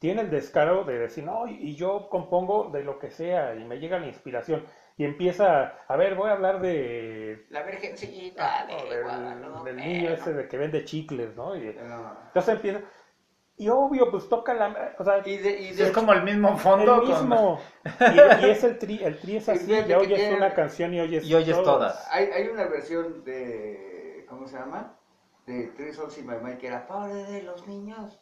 [0.00, 3.78] tiene el descaro de decir, no, y yo compongo de lo que sea y me
[3.78, 4.64] llega la inspiración.
[4.98, 7.46] Y empieza, a ver, voy a hablar de...
[7.50, 9.70] La virgencita de Ah, del, Guadalupe.
[9.72, 11.56] del niño ese de que vende chicles, ¿no?
[11.56, 12.16] Y No.
[12.26, 12.80] entonces empieza...
[13.56, 14.94] Y obvio, pues toca la...
[14.98, 16.94] O sea, Y de, y de es como el mismo fondo.
[16.96, 17.60] el con- mismo.
[18.42, 20.92] Y, y es el tri, el tri es Y así, ya oyes tiene- una canción
[20.94, 22.06] y oyes, Y oyes todas.
[22.10, 24.24] Hay, hay una versión de.
[24.28, 24.94] ¿Cómo se llama?
[25.46, 28.18] De Three Souls in My Mind que era Pobre de los niños.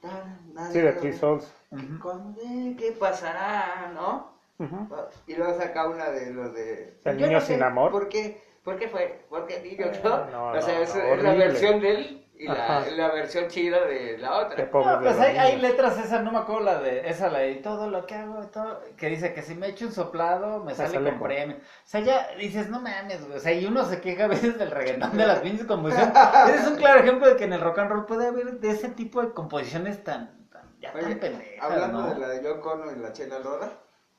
[0.00, 1.52] Tan- nadie Sí, de Three Souls.
[1.70, 1.98] Ujú.
[2.00, 2.40] cuándo-
[2.78, 3.90] ¿Qué pasará?
[3.94, 4.31] ¿No?
[4.64, 4.88] Ujú.
[5.26, 6.98] Y luego saca una de los de.
[7.04, 7.90] El Yo niño no sé sin amor.
[7.90, 8.42] ¿Por qué?
[8.62, 9.26] ¿Por qué fue?
[9.28, 10.30] ¿Por qué niño No, no?
[10.30, 13.48] no, o sea, no, es, no, es la versión de él y la, la versión
[13.48, 14.56] chida de la otra.
[14.56, 17.56] Qué pobre No, pues hay, letras esas, no me acuerdo la de, esa la de
[17.56, 20.90] todo lo que hago, todo, que dice que si me echo un soplado me sale,
[20.90, 21.56] sale con premio.
[21.56, 24.58] O sea, ya dices, no mames, güey, o sea, y uno se queja a veces
[24.58, 26.16] del reggaetón de las pinches composiciones.
[26.48, 28.70] Ese es un claro ejemplo de que en el rock and roll puede haber de
[28.70, 32.14] ese tipo de composiciones tan, tan ya Oye, tan pendejas, hablando ¿no?
[32.14, 33.70] de la de Yoko Ono y la Chela Lora,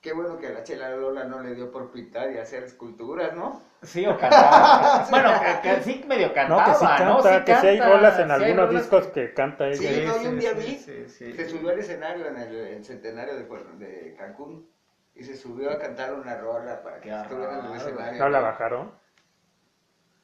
[0.03, 3.33] Qué bueno que a la Chela Lola no le dio por pintar y hacer esculturas,
[3.33, 3.61] ¿no?
[3.83, 5.07] Sí, o cantar.
[5.09, 5.29] bueno,
[5.61, 7.23] que, que sí medio No, cantaba, que sí canta, ¿no?
[7.23, 9.77] Sí que sí hay rolas en sí algunos rolas discos que- que canta ella.
[9.77, 11.33] Sí, no, yo un día sí, vi, sí, sí.
[11.33, 14.69] Se subió al escenario en el, el centenario de, Cancún
[15.15, 18.19] y se subió a cantar una rola para que estuviera en el escenario.
[18.19, 18.91] ¿No la bajaron?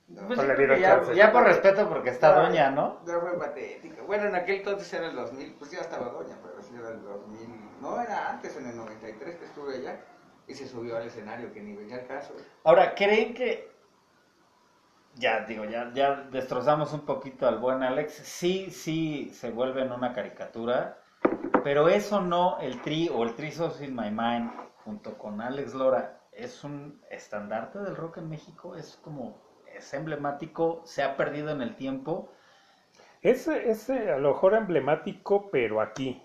[0.10, 1.16] No, Pues que ya, chance.
[1.16, 3.00] ya por respeto, porque está No, doña, ¿no?
[3.06, 4.02] No fue patética.
[4.02, 7.02] Bueno, en aquel entonces era el 2000, pues ya estaba doña, pero sí era el
[7.02, 7.59] 2000.
[7.82, 10.00] No, era antes, en el 93 que estuve allá.
[10.48, 12.34] Y se subió al escenario, que ni venía al caso.
[12.64, 13.70] Ahora, ¿creen que
[15.16, 18.14] ya digo, ya, ya destrozamos un poquito al buen Alex?
[18.14, 20.98] Sí, sí, se vuelve en una caricatura,
[21.64, 24.52] pero eso no, el Tri o el Tri Souls in My Mind,
[24.84, 29.42] junto con Alex Lora, es un estandarte del rock en México, es como,
[29.76, 32.32] es emblemático, se ha perdido en el tiempo.
[33.22, 36.24] Es, es a lo mejor emblemático, pero aquí.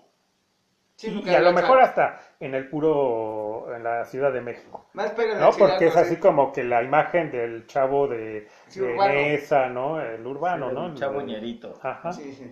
[0.97, 4.85] Sí, y, a lo mejor hasta en el puro, en la Ciudad de México.
[4.93, 5.49] Más pega en ¿No?
[5.49, 5.99] el Porque es sí.
[5.99, 8.95] así como que la imagen del chavo de, Sí, de.
[8.95, 9.99] Nesa, ¿no?
[9.99, 10.85] El urbano, ¿no?
[10.85, 11.77] Un chaboñerito.
[11.81, 12.13] Ajá.
[12.13, 12.49] Sí, sí.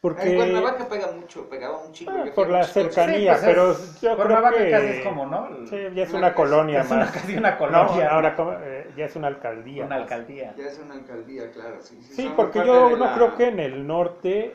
[0.00, 0.30] Porque...
[0.30, 2.12] En Cuernavaca pega mucho, pegaba un chico.
[2.14, 4.70] Ah, por la cercanía, pues pero es- yo creo Cuernavaca que...
[4.70, 5.48] casi es como, ¿no?
[5.66, 7.10] Sí, ya es No, una es- colonia es una- más.
[7.12, 8.10] casi una No, colonia.
[8.10, 9.84] ahora como, eh, ya es una alcaldía.
[9.86, 10.02] Una más.
[10.02, 10.54] alcaldía.
[10.56, 11.76] Ya es una alcaldía, claro.
[11.80, 14.54] Sí, sí, Sí, son porque yo no la- creo que en el norte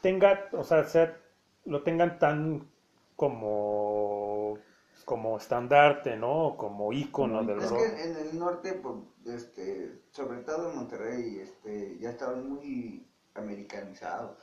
[0.00, 1.12] tenga, o sea, sea-
[1.66, 2.68] lo tengan tan
[3.16, 4.58] como
[5.04, 6.56] como estandarte, ¿no?
[6.56, 7.78] Como ícono Como del Es rock.
[7.78, 8.96] que en el norte, pues,
[9.26, 14.38] este, sobre todo en Monterrey, este, ya estaban muy americanizados.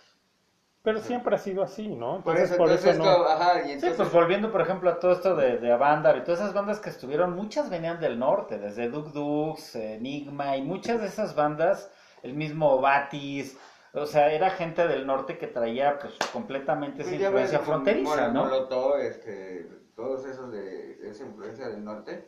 [0.84, 2.24] Pero siempre ha sido así, ¿no?
[2.24, 3.26] Por Entonces, eso, por entonces, eso no.
[3.26, 6.24] ajá, y Sí, entonces, pues volviendo por ejemplo a todo esto de, de Avandar y
[6.24, 11.02] todas esas bandas que estuvieron, muchas venían del norte, desde Duk Dux, Enigma y muchas
[11.02, 11.92] de esas bandas,
[12.24, 13.58] el mismo Batis,
[13.94, 17.68] o sea, era gente del norte que traía pues completamente esa pues, ya influencia ves,
[17.68, 18.44] fronteriza, Mol- ¿no?
[18.46, 22.28] Molotov, este, todos esos de, esa influencia del norte.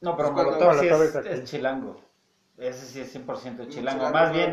[0.00, 2.00] No, pero Pues, Molotov sí es, es chilango.
[2.58, 3.26] Ese sí es 100%
[3.68, 3.68] chilango.
[3.68, 4.52] Chilango, Más bien,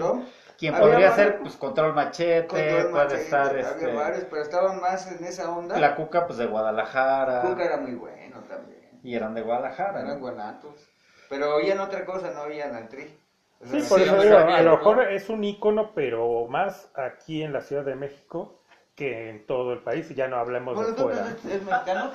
[0.58, 4.24] quien Había podría varios- ser, pues Control Machete, Control puede Machete, estar había este, varios,
[4.30, 5.78] pero estaban más en esa onda.
[5.78, 7.42] la Cuca, pues de Guadalajara.
[7.42, 9.00] Cuca era muy bueno también.
[9.04, 10.02] Y eran de Guadalajara.
[10.02, 10.20] Eran ¿no?
[10.20, 10.90] guanatos.
[11.30, 13.19] Pero oían otra cosa, no oían al tri.
[13.62, 14.78] Sí, por eso digo, a lo ¿no?
[14.78, 18.56] mejor es un ícono, pero más aquí en la Ciudad de México
[18.96, 21.30] que en todo el país, y ya no hablemos de fuera.
[21.30, 22.12] es, es mexicano.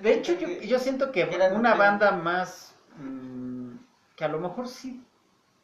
[0.00, 1.24] De hecho, yo, yo siento que
[1.54, 3.74] una banda más mm,
[4.16, 5.04] que a lo mejor sí,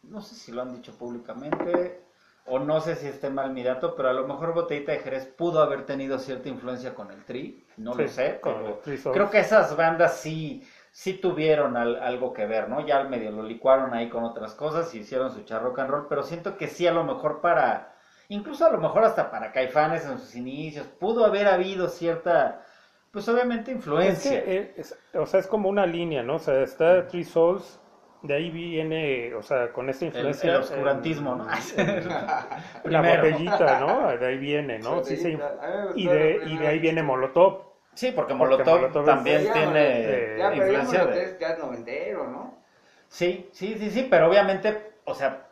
[0.02, 2.02] no sé si lo han dicho públicamente
[2.44, 5.26] o no sé si esté mal mi dato, pero a lo mejor Botellita de Jerez
[5.26, 9.40] pudo haber tenido cierta influencia con el Tri, no lo sé, pero el creo que
[9.40, 10.62] esas bandas sí
[10.92, 12.84] sí tuvieron al- algo que ver, ¿no?
[12.86, 15.90] Ya al medio lo licuaron ahí con otras cosas y hicieron su char rock and
[15.90, 17.94] roll, pero siento que sí a lo mejor para
[18.28, 22.62] incluso a lo mejor hasta para Caifanes en sus inicios pudo haber habido cierta
[23.10, 24.30] pues obviamente Es influencia.
[24.44, 26.36] que, eh, es- o sea, es como una línea, ¿no?
[26.36, 27.80] O sea, está Three Souls,
[28.22, 30.50] de ahí viene, o sea, con esta El, influencia.
[30.50, 31.46] el oscurantismo, ¿no?
[32.84, 34.16] la botellita, ¿no?
[34.18, 35.02] De ahí viene, ¿no?
[35.02, 37.67] Sí, gustó Y de, y de ahí viene Molotov.
[37.98, 41.24] Sí, porque Porque Molotov, también Ya, tiene eh, Ya, pero ya influencia Molotov de...
[41.24, 42.54] es ya noventero, ¿no?
[43.08, 45.48] Sí, sí, sí, sí, pero obviamente, o sea,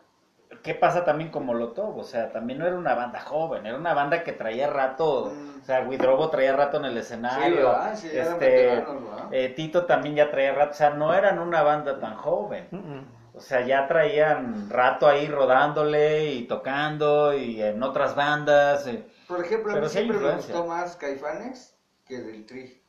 [0.63, 1.99] ¿qué pasa también con Molotov?
[1.99, 5.61] O sea, también no era una banda joven, era una banda que traía rato, Mm.
[5.61, 7.75] o sea, Widrobo traía rato en el Sí, escenario.
[7.97, 8.85] Sí, eran este,
[9.33, 12.69] eh, Tito también ya traía rato, o sea, no eran una banda tan joven.
[12.71, 13.07] Mm, mm.
[13.35, 18.87] O sea, ya traían rato ahí rodándole y tocando y en otras bandas.
[18.87, 19.05] eh.
[19.27, 21.76] Por ejemplo, a mí sí siempre me gustó más Caifanes
[22.07, 22.83] que del tri.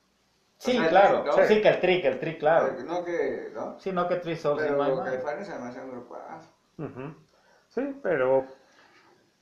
[0.58, 1.24] Sí, O sea, claro.
[1.26, 1.34] ¿no?
[1.46, 2.74] Sí, que el tri, que el tri, claro.
[2.84, 3.80] No que, ¿no?
[3.80, 5.04] Sí, no que Tri Souls Pero.
[5.04, 6.50] Caifanes además era un grupazo.
[6.78, 7.14] Ujú.
[7.70, 8.46] Sí, pero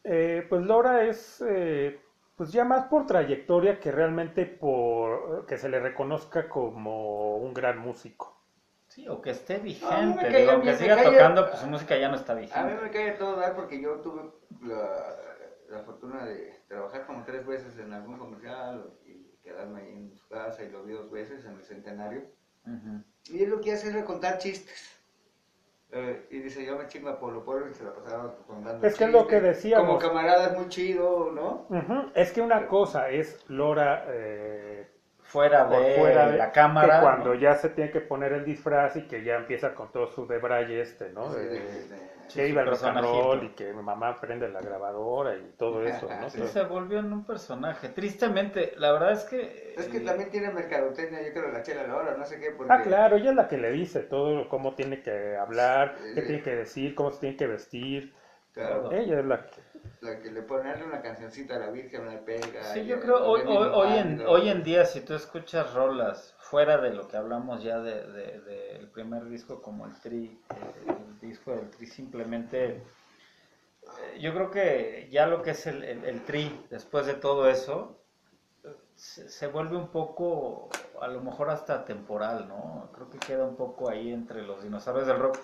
[0.04, 2.00] eh, pues Lora es eh,
[2.36, 7.80] pues ya más por trayectoria que realmente por que se le reconozca como un gran
[7.80, 8.36] músico.
[8.88, 10.30] Sí, o que esté vigente.
[10.32, 12.76] Digo, me siga cae- tocando, pues su música ya no está A mí vigente.
[12.82, 15.16] me cae todo dar porque yo tuve la,
[15.70, 18.94] la fortuna de trabajar como tres veces en algún comercial
[19.46, 22.24] quedarme ahí en su casa y lo vi dos veces en el centenario.
[23.32, 24.92] Y él lo que hace es contar chistes.
[25.92, 28.96] Eh, y dice, yo me chingo a Polo Polo y se la pasaba contando Es
[28.96, 29.56] que es lo que chistes.
[29.58, 29.86] decíamos.
[29.88, 31.68] Como camarada es muy chido, ¿no?
[32.16, 34.75] Es que una cosa es Lora eh,
[35.36, 36.96] Fuera de fuera de la cámara.
[36.96, 37.36] que cuando ¿no?
[37.36, 40.82] ya se tiene que poner el disfraz y que ya empieza con todo su debraye
[40.82, 41.32] este, ¿no?
[41.34, 44.50] De- de- de- Sí, que iba al rock and roll y que mi mamá prende
[44.50, 46.28] la grabadora y todo eso, ¿no?
[46.30, 47.90] Sí, se volvió en un personaje.
[47.90, 49.76] Tristemente, la verdad es que.
[49.78, 52.74] Es que eh, también tiene mercadotecnia, yo creo, la chela Lora, no sé qué, porque...
[52.74, 56.28] Ah, claro, ella es la que le dice todo, cómo tiene que hablar, qué Sí.
[56.28, 58.14] tiene que decir, cómo se tiene que vestir.
[58.54, 58.92] Claro.
[58.92, 59.62] Ella es la que...
[60.06, 62.64] la que le ponerle una cancioncita a la Virgen le pega.
[62.74, 66.36] Sí, yo el creo hoy, hoy, hoy en, hoy en día si tú escuchas rolas
[66.40, 70.40] fuera de lo que hablamos ya del de, de- del primer disco como el Tri,
[70.56, 72.68] eh, el disco del Tri simplemente,
[73.84, 77.50] eh, yo creo que ya lo que es el, el- el Tri después de todo
[77.50, 78.00] eso
[78.96, 80.70] se, se vuelve un poco,
[81.02, 82.90] a lo mejor hasta temporal, ¿no?
[82.94, 85.38] Creo que queda un poco ahí entre los dinosaurios del rock.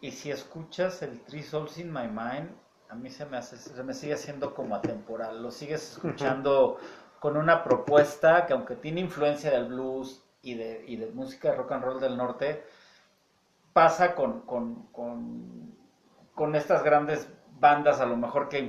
[0.00, 2.50] Y si escuchas el Three Souls in My Mind,
[2.88, 5.42] a mí se me, hace, se me sigue haciendo como atemporal.
[5.42, 6.78] Lo sigues escuchando
[7.20, 11.56] con una propuesta que aunque tiene influencia del blues y de, y de música de
[11.56, 12.64] rock and roll del norte,
[13.72, 15.74] pasa con, con, con,
[16.34, 17.28] con estas grandes
[17.58, 18.68] bandas a lo mejor que,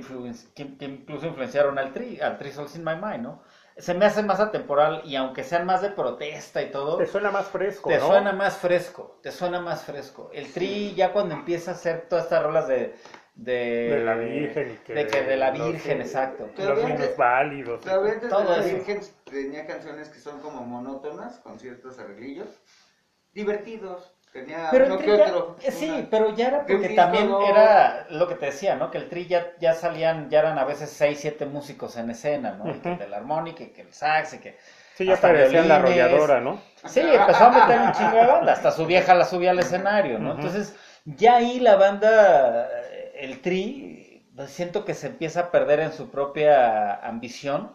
[0.54, 3.42] que, que incluso influenciaron al Three, al Three Souls in My Mind, ¿no?
[3.76, 7.30] Se me hace más atemporal y aunque sean más de protesta y todo, Te suena
[7.30, 8.06] más fresco, te ¿no?
[8.06, 10.30] suena más fresco, te suena más fresco.
[10.32, 12.96] El tri ya cuando empieza a hacer todas estas rolas de...
[13.36, 14.94] De, De la Virgen y que...
[14.94, 16.48] de, que de la los- Virgen, exacto.
[16.56, 17.80] Pero Los niños que- válidos.
[17.82, 18.74] Todavía antes de Todo la eso.
[18.76, 22.48] Virgen tenía canciones que son como monótonas, con ciertos arreglillos,
[23.34, 24.12] divertidos.
[24.32, 25.56] Tenía Pero uno el que ya, otro.
[25.70, 27.46] sí, una- pero ya era porque también ¿no?
[27.46, 28.90] era lo que te decía, ¿no?
[28.90, 32.52] Que el tri ya, ya salían, ya eran a veces seis, siete músicos en escena,
[32.52, 32.70] ¿no?
[32.70, 32.98] Y que Ujú.
[32.98, 34.58] de la armónica, y que el sax, y que...
[34.94, 36.04] Sí, ya hasta parecían la violines.
[36.04, 36.60] arrolladora, ¿no?
[36.86, 40.18] Sí, empezó a meter un chingo de banda, hasta su vieja la subía al escenario,
[40.18, 40.30] ¿no?
[40.30, 40.38] Ujú.
[40.40, 40.74] Entonces,
[41.04, 42.75] ya ahí la banda, eh,
[43.18, 47.72] el tri, pues, siento que se empieza a perder en su propia ambición,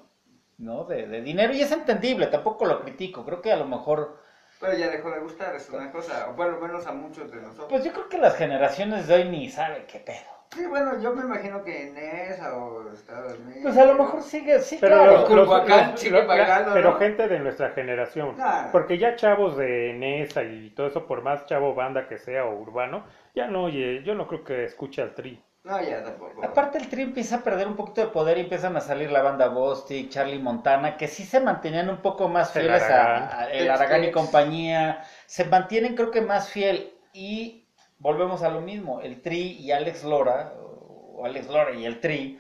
[0.57, 0.83] ¿no?
[0.85, 4.17] De, de dinero, y es entendible, tampoco lo critico, creo que a lo mejor,
[4.59, 7.37] Pero ya dejó de gustar, es una cosa, o por lo menos a muchos de
[7.41, 7.67] nosotros.
[7.69, 10.19] pues yo creo que las generaciones de hoy ni saben qué pedo.
[10.53, 13.61] sí, bueno, yo me imagino que en esa o Estados Unidos.
[13.63, 15.11] Pues a lo mejor sigue, sí, Pero, claro.
[15.13, 16.97] los- los- Culhuacán, los- sigue los- bailando, pero ¿no?
[16.97, 18.35] gente de nuestra generación.
[18.35, 18.69] Claro.
[18.71, 22.59] Porque ya chavos de Nesa y todo eso, por más chavo banda que sea o
[22.59, 23.03] urbano,
[23.35, 25.41] ya no oye, yo no creo que escuche al tri.
[25.63, 26.43] No, ya tampoco.
[26.43, 29.21] Aparte el tri empieza a perder un poquito de poder y empiezan a salir la
[29.21, 33.51] banda Bostic, Charlie Montana, que sí se mantenían un poco más El fieles a, a-
[33.51, 36.91] el Aragán y compañía, se mantienen creo que más fiel.
[37.13, 37.67] Y
[37.99, 42.39] volvemos a lo mismo, el tri y Alex Lora, o Alex Lora y el tri,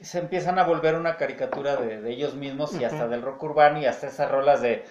[0.00, 3.78] se empiezan a volver una caricatura de, de ellos mismos y hasta del rock urbano
[3.80, 4.84] y hasta esas rolas de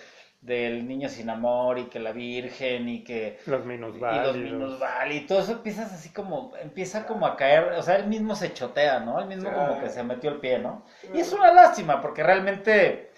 [0.45, 4.37] del niño sin amor y que la virgen y que Los y los minusválidos.
[4.37, 8.35] minusválidos y todo eso empiezas así como, empieza como a caer, o sea, él mismo
[8.35, 9.19] se chotea, ¿no?
[9.19, 9.55] Él mismo Sí.
[9.55, 10.83] como que se metió el pie, ¿no?
[11.13, 13.11] Y es una lástima, porque realmente,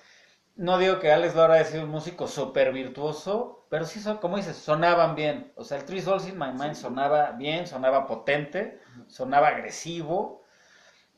[0.56, 4.38] no digo que Alex Lora haya sido un músico súper virtuoso, pero sí, son, como
[4.38, 5.52] dices, sonaban bien.
[5.56, 10.44] O sea, el Three Souls in My Mind sonaba bien, sonaba potente, sonaba agresivo.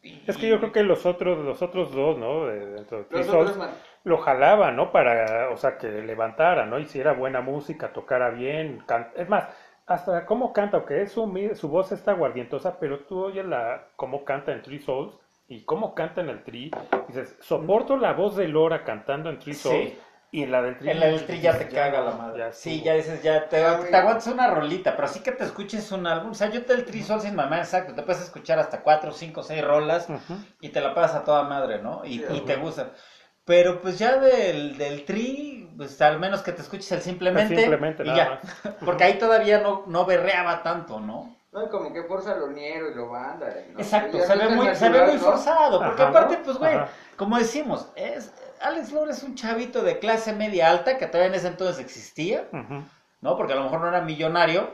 [0.02, 2.46] y- Es que yo creo que los otros, los otros dos, ¿no?
[2.48, 3.58] De, dentro de Three Los otros
[4.04, 4.92] lo jalaba, ¿no?
[4.92, 6.80] Para, o sea, que levantara, ¿no?
[6.80, 8.84] Hiciera buena música, tocara bien.
[8.88, 9.46] can- Es más,
[9.86, 14.24] hasta cómo canta, aunque es su, su voz está aguardientosa, pero tú oyes la, cómo
[14.24, 15.14] canta en Three Souls
[15.48, 16.72] y cómo canta en el Tri.
[17.08, 19.62] Dices, soporto la voz de Lora cantando en Three Sí.
[19.62, 19.94] Souls
[20.32, 20.92] y en la del Tri.
[20.92, 22.38] En el tri ya te caga la madre.
[22.38, 25.92] ya sí, ya dices, ya te, te aguantas una rolita, pero así que te escuches
[25.92, 26.32] un álbum.
[26.32, 28.82] O sea, yo te el Three Souls in My Mind, exacto, te puedes escuchar hasta
[28.84, 30.08] cuatro, cinco, seis rolas.
[30.62, 32.06] Y te la pasas a toda madre, ¿no?
[32.06, 32.92] Y, Sí, y te gusta.
[33.50, 37.56] Pero pues ya del, del tri, pues al menos que te escuches el simplemente.
[37.56, 38.72] El simplemente, y nada ya.
[38.86, 41.36] Porque ahí todavía no, no berreaba tanto, ¿no?
[41.52, 43.52] No, y como que forza lo ñero y lo banda.
[43.74, 43.80] ¿no?
[43.80, 45.20] Exacto, se no ve muy, se ve muy ¿no?
[45.20, 45.80] forzado.
[45.80, 46.44] Porque Ajá, aparte, ¿no?
[46.44, 46.90] pues güey, Ajá.
[47.18, 48.32] como decimos, es,
[48.62, 52.48] Alex Lora es un chavito de clase media alta que todavía en ese entonces existía.
[52.52, 53.36] ¿no?
[53.36, 54.70] Porque a lo mejor no era millonario,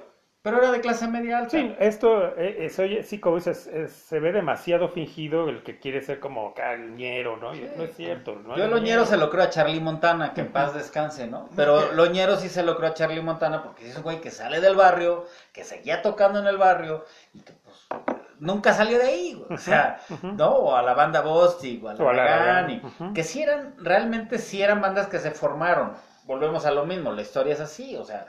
[0.45, 1.49] pero era de clase media alta.
[1.49, 5.63] Sí, esto, eh, eh, se oye- sí, como dices, es- se ve demasiado fingido el
[5.63, 7.53] que quiere ser como cañero, ¿no?
[7.53, 8.55] Y no es cierto, ¿no?
[8.55, 11.49] Yo El Loñero se lo creo a Charlie Montana, que en paz descanse, ¿no?
[11.55, 14.61] Pero Loñero sí se lo creo a Charlie Montana porque es un güey que sale
[14.61, 17.75] del barrio, que seguía tocando en el barrio y que pues
[18.39, 19.47] nunca salió de ahí, güey.
[19.51, 19.99] O sea.
[20.21, 20.49] ¿no?
[20.51, 22.67] O a la banda Bostic, o a la O la
[23.15, 25.93] que sí eran, realmente sí eran bandas que se formaron.
[26.25, 28.25] Volvemos a lo mismo, la historia es así, o sea,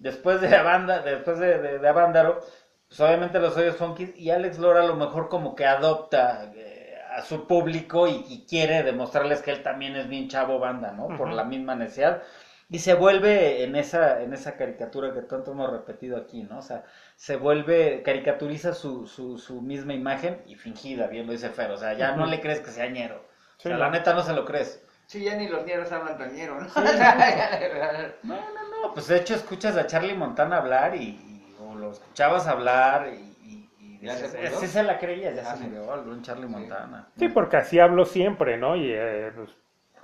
[0.00, 2.40] después de la banda, después de, de, de Avándaro,
[2.88, 6.98] pues obviamente los Hoyos Funky y Alex Lora a lo mejor como que adopta eh,
[7.10, 11.14] a su público y, y quiere demostrarles que él también es bien chavo banda, ¿no?
[11.14, 11.36] Por Ujú.
[11.36, 12.22] la misma necesidad.
[12.68, 16.58] Y se vuelve en esa, en esa caricatura que tanto hemos repetido aquí, ¿no?
[16.58, 16.84] O sea,
[17.16, 21.70] se vuelve, caricaturiza su, su, su misma imagen y fingida, bien lo dice Fer.
[21.72, 22.30] O sea, ya no Ujú.
[22.30, 23.16] le crees que sea ñero.
[23.62, 23.78] O Sí, sea, no.
[23.78, 24.80] la neta no se lo crees.
[25.06, 26.68] Sí, ya ni los ñeros hablan tan ñero, ¿no?
[28.22, 31.90] No, no, no, pues de hecho escuchas a Charlie Montana hablar y, y- o lo
[31.92, 33.16] escuchabas hablar y,
[33.46, 34.50] y, y ¿Ya dices, se murió?
[34.52, 37.08] "Eh, sí se la creías, ya Ah, se murió buen Charlie Montana.
[37.18, 38.76] Sí, porque así hablo siempre, ¿no?
[38.76, 39.50] Y eh, pues,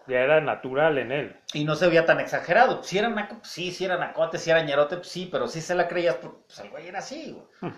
[0.07, 1.37] ya era natural en él.
[1.53, 2.83] Y no se veía tan exagerado.
[2.83, 5.61] Si era naco, pues sí, si era nacote, si era ñerote, pues sí, pero sí
[5.61, 7.73] se la creías porque pues, el güey era así, güey.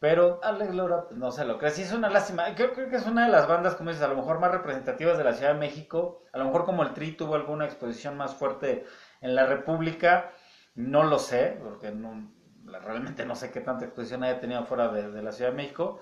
[0.00, 1.70] Pero Alex Lora pues, no se lo cree.
[1.70, 2.54] Sí, es una lástima.
[2.54, 5.16] Creo, creo que es una de las bandas, como dices, a lo mejor más representativas
[5.18, 6.22] de la Ciudad de México.
[6.32, 8.84] A lo mejor como el Tri tuvo alguna exposición más fuerte
[9.22, 10.30] en la República.
[10.74, 12.30] No lo sé, porque no,
[12.64, 16.00] realmente no sé qué tanta exposición haya tenido fuera de, de la Ciudad de México.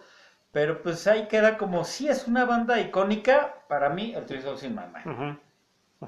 [0.52, 4.62] Pero pues ahí queda como, sí es una banda icónica, para mí el Tri Souls
[4.62, 5.38] in My Mind.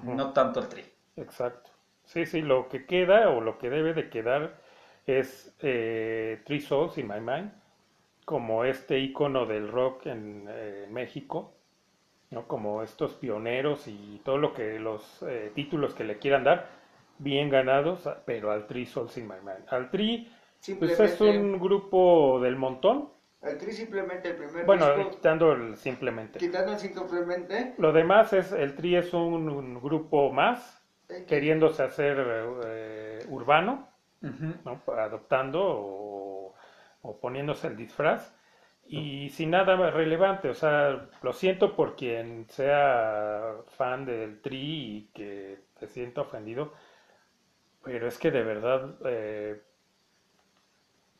[0.02, 0.84] No tanto el Tri.
[1.16, 1.70] Exacto.
[2.04, 4.60] Sí, sí, lo que queda o lo que debe de quedar
[5.06, 7.52] es eh, Three Souls in My Mind,
[8.24, 11.54] como este icono del rock en eh, México,
[12.30, 12.46] ¿no?
[12.46, 16.68] Como estos pioneros y todo lo que los eh, títulos que le quieran dar,
[17.18, 19.66] bien ganados, pero al Three Souls in My Mind.
[19.68, 20.28] Al Tri,
[20.78, 23.10] pues es un grupo del montón,
[23.42, 26.38] el Tri simplemente el primer bueno, disco, quitando el simplemente.
[26.38, 31.82] quitando el simplemente, Lo demás es, el Tri es un, un grupo más, eh, queriéndose
[31.82, 32.16] hacer
[32.66, 33.88] eh, urbano,
[34.22, 34.54] Ujú.
[34.64, 34.80] ¿no?
[34.96, 36.54] adoptando o,
[37.02, 38.34] o poniéndose el disfraz
[38.86, 45.10] y sin nada relevante, o sea, lo siento por quien sea fan del Tri y
[45.14, 46.72] que se sienta ofendido,
[47.85, 49.62] pero es que de verdad eh,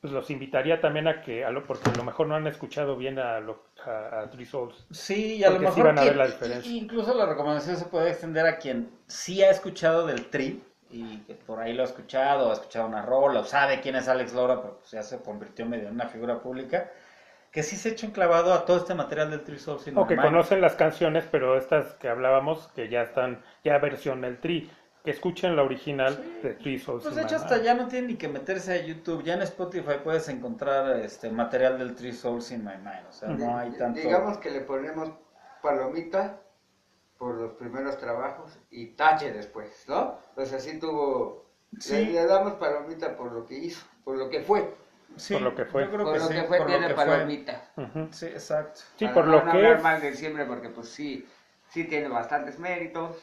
[0.01, 2.95] pues los invitaría también a que, a lo, porque a lo mejor no han escuchado
[2.95, 4.85] bien a, lo, a, a Three Souls.
[4.91, 6.71] Sí, y a lo sí mejor van a ver quien- la diferencia.
[6.71, 11.17] i- incluso la recomendación se puede extender a quien sí ha escuchado del Tri y
[11.19, 14.07] que por ahí lo ha escuchado, o ha escuchado una rola, o sabe quién es
[14.07, 16.91] Alex Lora, pero pues ya se convirtió medio en una figura pública,
[17.51, 20.05] que sí se echa un clavado a todo este material del Tri Souls in O
[20.05, 24.69] que conocen las canciones, pero estas que hablábamos, que ya están, ya versión el Tri,
[25.05, 28.15] que escuchen la original de Three Souls Pues de hecho hasta ya no tienen ni
[28.17, 32.65] que meterse a YouTube, ya en Spotify puedes encontrar este material del Three Souls in
[32.65, 33.99] My Mind, o sea, no hay tanto...
[33.99, 35.11] digamos que le ponemos
[35.61, 36.41] palomita
[37.17, 40.19] por los primeros trabajos y tache después, ¿no?
[40.35, 41.45] Pues así tuvo,
[41.79, 41.93] Sí.
[41.93, 44.73] le, le damos palomita por lo que hizo, por lo que fue,
[45.17, 45.83] Sí, por lo que fue.
[45.85, 47.05] yo creo por que lo sí, que fue por lo tiene que fue.
[47.05, 47.61] palomita.
[48.11, 48.81] Sí, exacto.
[48.97, 49.83] Sí, Para por no lo que hablar es.
[49.83, 51.25] mal de siempre porque pues sí,
[51.69, 53.17] sí tiene bastantes méritos.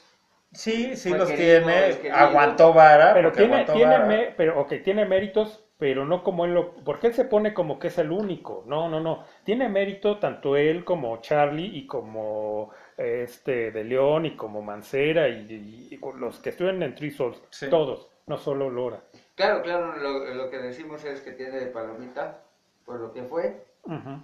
[0.52, 1.88] Sí, sí los querido, tiene.
[1.88, 2.16] es querido.
[2.16, 3.14] Aguantó vara.
[3.14, 4.06] Pero tiene, aguantó tiene, vara.
[4.06, 6.74] me- pero, ok, tiene méritos, pero no como él lo...
[6.84, 8.62] Porque él se pone como que es el único.
[8.66, 9.24] No, no, no.
[9.44, 15.88] Tiene mérito tanto él como Charlie y como este de León y como Mancera y,
[15.90, 17.42] y- los que estuvieron en Three Souls.
[17.50, 17.68] Sí.
[17.70, 19.00] Todos, no solo Lora.
[19.34, 22.42] Claro, claro, lo, lo que decimos es que tiene palomita
[22.84, 23.64] por lo que fue,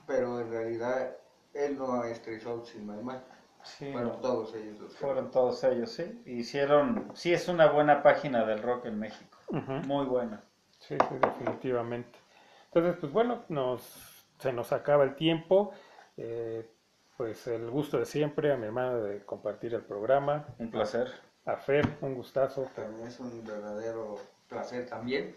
[0.07, 1.17] pero en realidad
[1.55, 3.21] él no es Three Souls Mind.
[3.65, 6.23] Sí, Fueron todos ellos los que- fueron todos ellos, sí.
[6.27, 7.11] Hicieron.
[7.15, 9.39] Sí, es una buena página del rock en México.
[9.51, 10.43] Muy buena.
[10.79, 12.19] Sí, sí, definitivamente.
[12.67, 15.73] Entonces, pues bueno, nos, se nos acaba el tiempo.
[16.17, 16.69] Eh,
[17.17, 20.47] pues el gusto de siempre a mi hermana de compartir el programa.
[20.59, 21.09] Un placer.
[21.47, 22.71] A Fer, un gustazo.
[22.77, 24.17] También es un verdadero
[24.49, 25.35] placer también.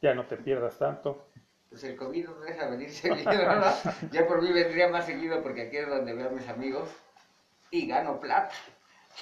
[0.00, 1.26] Ya no te pierdas tanto.
[1.68, 3.74] Pues el COVID no deja venir seguido, ¿verdad?
[4.12, 6.88] Ya por mí vendría más seguido porque aquí es donde veo a mis amigos
[7.70, 8.54] y gano plata.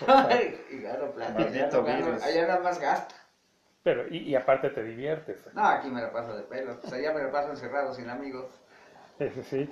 [0.70, 1.32] y gano plata.
[1.38, 2.22] Maldito Allá no gano- virus.
[2.22, 3.14] allá nada más gasto.
[3.82, 5.40] Pero, y, y aparte te diviertes.
[5.54, 6.76] No, aquí me la paso de pelos.
[6.80, 8.50] Pues allá me la paso encerrado sin amigos.
[9.18, 9.70] Ese sí.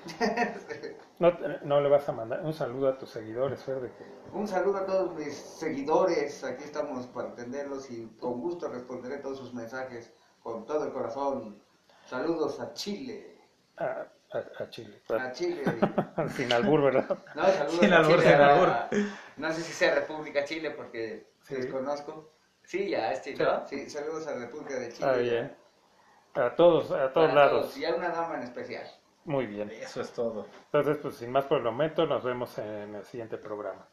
[1.20, 4.05] No, te- no le vas a mandar un saludo a tus seguidores, Fer, de que
[4.33, 6.43] Un saludo a todos mis seguidores.
[6.45, 10.12] Aquí estamos para atenderlos y con gusto responderé todos sus mensajes
[10.43, 11.62] con todo el corazón.
[12.07, 13.39] Saludos a Chile.
[13.77, 14.07] a,
[14.37, 15.01] a- a Chile.
[15.11, 15.62] A Chile.
[16.37, 17.18] Sin albur, ¿verdad?
[17.34, 18.30] No, saludos Sin a albur, Chile.
[18.32, 18.68] sin a- albur.
[19.37, 21.55] no sé si sea República Chile porque Sí.
[21.57, 22.32] desconozco.
[22.62, 23.66] Sí, ya es Chile, ¿no?
[23.66, 25.09] Sí, saludos a República de Chile.
[25.09, 25.57] Ah, bien.
[26.34, 27.76] A todos, a todos Para lados.
[27.76, 28.87] Y a una dama en especial.
[29.24, 29.70] Muy bien.
[29.70, 30.47] Eso es todo.
[30.66, 33.89] Entonces, pues sin más por el momento, nos vemos en el siguiente programa.